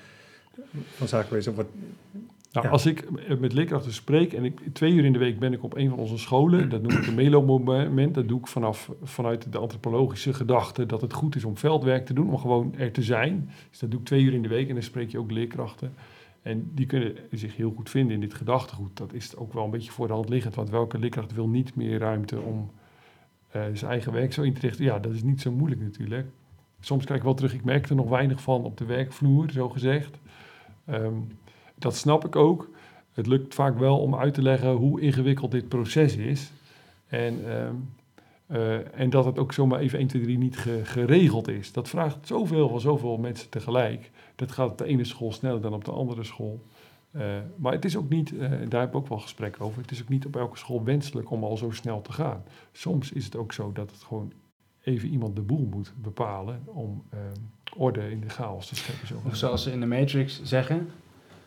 [0.96, 1.56] van zaken wezen.
[1.56, 1.68] Wat,
[2.52, 2.72] Nou, Ja.
[2.72, 3.06] Als ik
[3.40, 5.98] met leerkrachten spreek en ik, twee uur in de week ben ik op een van
[5.98, 8.14] onze scholen, dat noem ik een Melo-moment.
[8.16, 12.14] Dat doe ik vanaf, vanuit de antropologische gedachte dat het goed is om veldwerk te
[12.14, 13.50] doen, om gewoon er te zijn.
[13.70, 15.94] Dus dat doe ik twee uur in de week en dan spreek je ook leerkrachten.
[16.42, 18.98] En die kunnen zich heel goed vinden in dit gedachtegoed.
[18.98, 21.76] Dat is ook wel een beetje voor de hand liggend, want welke leerkracht wil niet
[21.76, 22.72] meer ruimte om
[23.52, 24.86] eh, zijn eigen werk zo in te richten?
[24.86, 26.28] Ja, dat is niet zo moeilijk natuurlijk.
[26.80, 29.70] Soms krijg ik wel terug, ik merk er nog weinig van op de werkvloer, zo
[29.70, 30.20] gezegd.
[30.86, 31.16] Ehm,
[31.76, 32.70] dat snap ik ook.
[33.14, 36.52] Het lukt vaak wel om uit te leggen hoe ingewikkeld dit proces is.
[37.08, 37.76] En, ehm,
[38.50, 41.72] eh, en dat het ook zomaar even 1, 2, 3 niet ge- geregeld is.
[41.72, 44.12] Dat vraagt zoveel van zoveel mensen tegelijk.
[44.36, 46.62] Dat gaat op de ene school sneller dan op de andere school.
[47.12, 49.92] Eh, maar het is ook niet, eh, daar heb ik ook wel gesprekken over, het
[49.92, 52.44] is ook niet op elke school wenselijk om al zo snel te gaan.
[52.72, 54.32] Soms is het ook zo dat het gewoon
[54.84, 57.22] even iemand de boel moet bepalen om ehm,
[57.78, 59.08] orde in de chaos te scheppen.
[59.08, 60.90] Zo Of zoals ze in de Matrix zeggen,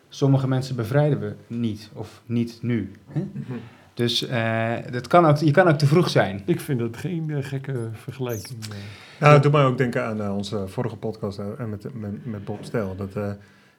[0.09, 2.92] sommige mensen bevrijden we niet, of niet nu.
[3.09, 3.20] Hè?
[4.03, 6.42] Dus eh, dat kan ook, je kan ook te vroeg zijn.
[6.44, 8.59] Ik vind dat geen eh, gekke vergelijking.
[9.20, 12.64] nou, het doet mij ook denken aan onze vorige podcast en met, met, met Bob
[12.64, 12.96] Stel.
[12.96, 13.30] Dat, eh,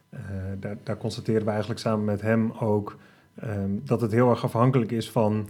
[0.09, 0.19] eh,
[0.59, 2.97] daar, daar constateren we eigenlijk samen met hem ook
[3.39, 5.49] ehm, dat het heel erg afhankelijk is van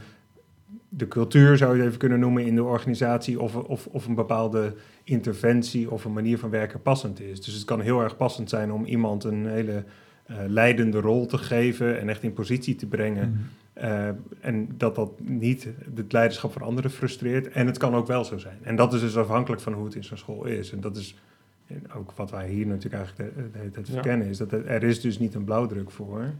[0.90, 3.42] de cultuur, zou je het even kunnen noemen, in de organisatie.
[3.42, 7.42] Of, of, of een bepaalde interventie of een manier van werken passend is.
[7.42, 9.84] Dus het kan heel erg passend zijn om iemand een hele
[10.24, 13.50] eh, leidende rol te geven en echt in positie te brengen.
[13.74, 14.08] Eh,
[14.42, 17.48] en dat dat niet het leiderschap van anderen frustreert.
[17.48, 18.58] En het kan ook wel zo zijn.
[18.62, 20.72] En dat is dus afhankelijk van hoe het in zo'n school is.
[20.72, 21.16] En dat is
[21.96, 23.94] ook wat wij hier natuurlijk eigenlijk de, de hele tijd Ja.
[23.94, 24.28] verkennen.
[24.28, 26.34] Is dat er, is dus niet een blauwdruk voor.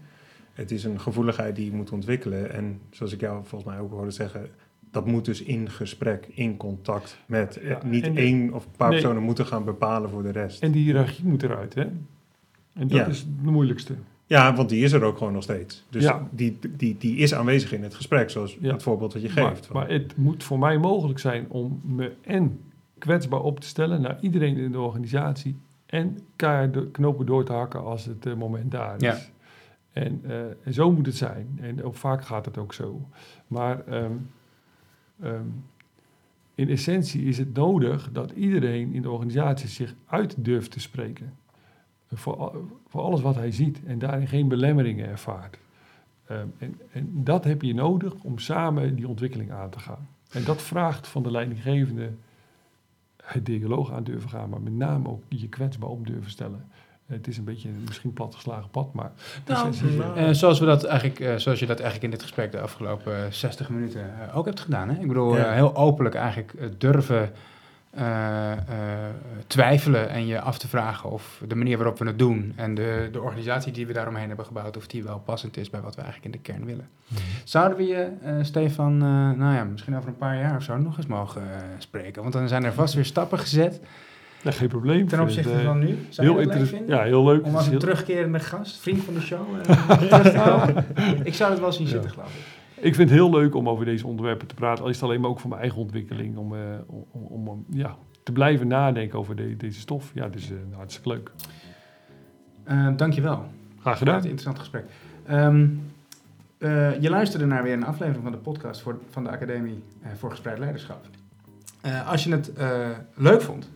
[0.54, 2.52] Het is een gevoeligheid die je moet ontwikkelen.
[2.52, 4.50] En zoals ik jou volgens mij ook hoorde zeggen...
[4.92, 7.58] dat moet dus in gesprek, in contact met...
[7.58, 9.00] eh, Ja, niet één of een paar nee.
[9.02, 10.62] personen moeten gaan bepalen voor de rest.
[10.64, 11.82] En die hiërarchie moet eruit, hè?
[12.74, 13.06] En dat Ja.
[13.06, 13.94] is de moeilijkste.
[14.34, 15.84] Ja, want die is er ook gewoon nog steeds.
[15.90, 16.28] Dus Ja.
[16.32, 18.72] die, die, die is aanwezig in het gesprek, zoals Ja.
[18.72, 19.74] het voorbeeld wat je Maar, geeft.
[19.74, 22.60] maar het moet voor mij mogelijk zijn om me en
[22.98, 25.56] kwetsbaar op te stellen naar iedereen in de organisatie.
[25.86, 29.02] En keihard de knopen door te hakken als het eh, moment daar is.
[29.02, 29.18] Ja.
[29.94, 31.60] En, eh, en zo moet het zijn.
[31.62, 33.02] En ook vaak gaat het ook zo.
[33.48, 34.12] Maar ehm,
[35.22, 35.46] ehm,
[36.56, 41.34] in essentie is het nodig dat iedereen in de organisatie zich uit durft te spreken.
[42.14, 42.56] Voor,
[42.88, 45.58] voor alles wat hij ziet en daarin geen belemmeringen ervaart.
[46.28, 50.08] Ehm, en, en dat heb je nodig om samen die ontwikkeling aan te gaan.
[50.32, 52.10] En dat vraagt van de leidinggevende
[53.24, 56.66] het dialoog aan durven gaan, maar met name ook je kwetsbaar op durven stellen.
[57.06, 59.12] Het is een beetje een misschien platgeslagen pad, maar...
[59.48, 62.22] Nou, is- nou, Eh, zoals, we dat eigenlijk, eh, zoals je dat eigenlijk in dit
[62.22, 64.90] gesprek de afgelopen eh, 60 minuten eh, ook hebt gedaan.
[64.90, 65.00] Hè?
[65.02, 65.52] Ik bedoel, Ja.
[65.52, 67.32] heel openlijk eigenlijk durven
[69.48, 73.10] twijfelen en je af te vragen of de manier waarop we het doen en de,
[73.12, 76.02] de organisatie die we daaromheen hebben gebouwd, of die wel passend is bij wat we
[76.02, 76.88] eigenlijk in de kern willen.
[77.44, 80.78] Zouden we je, eh, Stefan, eh, nou ja, misschien over een paar jaar of zo
[80.78, 82.22] nog eens mogen eh, spreken?
[82.22, 83.80] Want dan zijn er vast weer stappen gezet
[84.42, 85.08] Ja, geen probleem.
[85.08, 85.86] ten opzichte het, eh, van nu.
[86.10, 86.70] Zou Heel je dat leuk interessant.
[86.78, 86.96] vinden?
[86.96, 87.46] Ja, heel leuk.
[87.46, 90.86] Om als een heel- terugkerende gast, vriend van de show, eh, komen.
[91.24, 92.42] Ik zou het wel zien zitten, geloof ik.
[92.84, 94.84] Ik vind het heel leuk om over deze onderwerpen te praten.
[94.84, 96.38] Al is het alleen maar ook voor mijn eigen ontwikkeling.
[96.38, 100.12] Om, eh, om, om, om, ja, te blijven nadenken over de- deze stof.
[100.14, 101.32] Ja, dus hartstikke leuk.
[102.64, 103.48] Eh, dankjewel Graag
[103.82, 104.16] voor het gedaan.
[104.24, 104.86] interessant gesprek.
[105.26, 105.68] Ehm,
[106.58, 109.84] eh, je luisterde naar weer een aflevering van de podcast voor, van de Academie
[110.16, 111.06] voor Gespreid Leiderschap.
[112.08, 112.52] Als je het
[113.16, 113.70] leuk vond,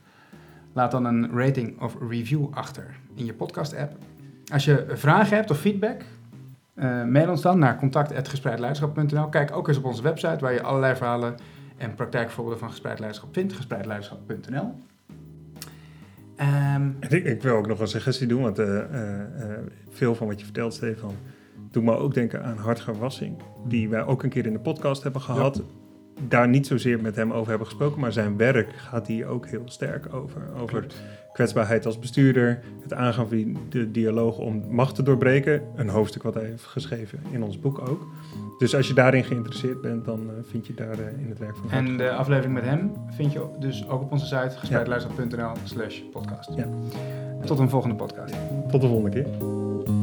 [0.73, 3.95] laat dan een rating of review achter in je podcast-app.
[4.51, 6.01] Als je vragen hebt of feedback,
[6.77, 9.29] eh, mail ons dan naar contact.gespreidleiderschap.nl.
[9.29, 11.35] Kijk ook eens op onze website waar je allerlei verhalen
[11.77, 14.73] en praktijkvoorbeelden van gespreid leiderschap vindt, gespreidleiderschap.nl.
[16.35, 19.59] Ehm, Ik, ik wil ook nog een suggestie doen, want eh, eh,
[19.89, 21.15] veel van wat je vertelt, Stefan,
[21.71, 25.03] doet me ook denken aan Hartger Wassing, die wij ook een keer in de podcast
[25.03, 25.61] hebben gehad.
[26.27, 29.63] Daar niet zozeer met hem over hebben gesproken, maar zijn werk gaat hier ook heel
[29.65, 30.41] sterk over.
[30.59, 30.85] Over
[31.37, 35.61] kwetsbaarheid als bestuurder, het aangaan van de dialoog om macht te doorbreken.
[35.75, 38.07] Een hoofdstuk wat hij heeft geschreven in ons boek ook.
[38.57, 41.55] Dus als je daarin geïnteresseerd bent, dan eh, vind je daar eh, in het werk
[41.55, 45.99] van En de aflevering met hem vind je dus ook op onze site gespreidleiderschap.nl slash
[46.11, 46.49] podcast.
[46.55, 46.67] Ja.
[47.45, 48.33] Tot een volgende podcast.
[48.69, 49.96] Tot de volgende keer.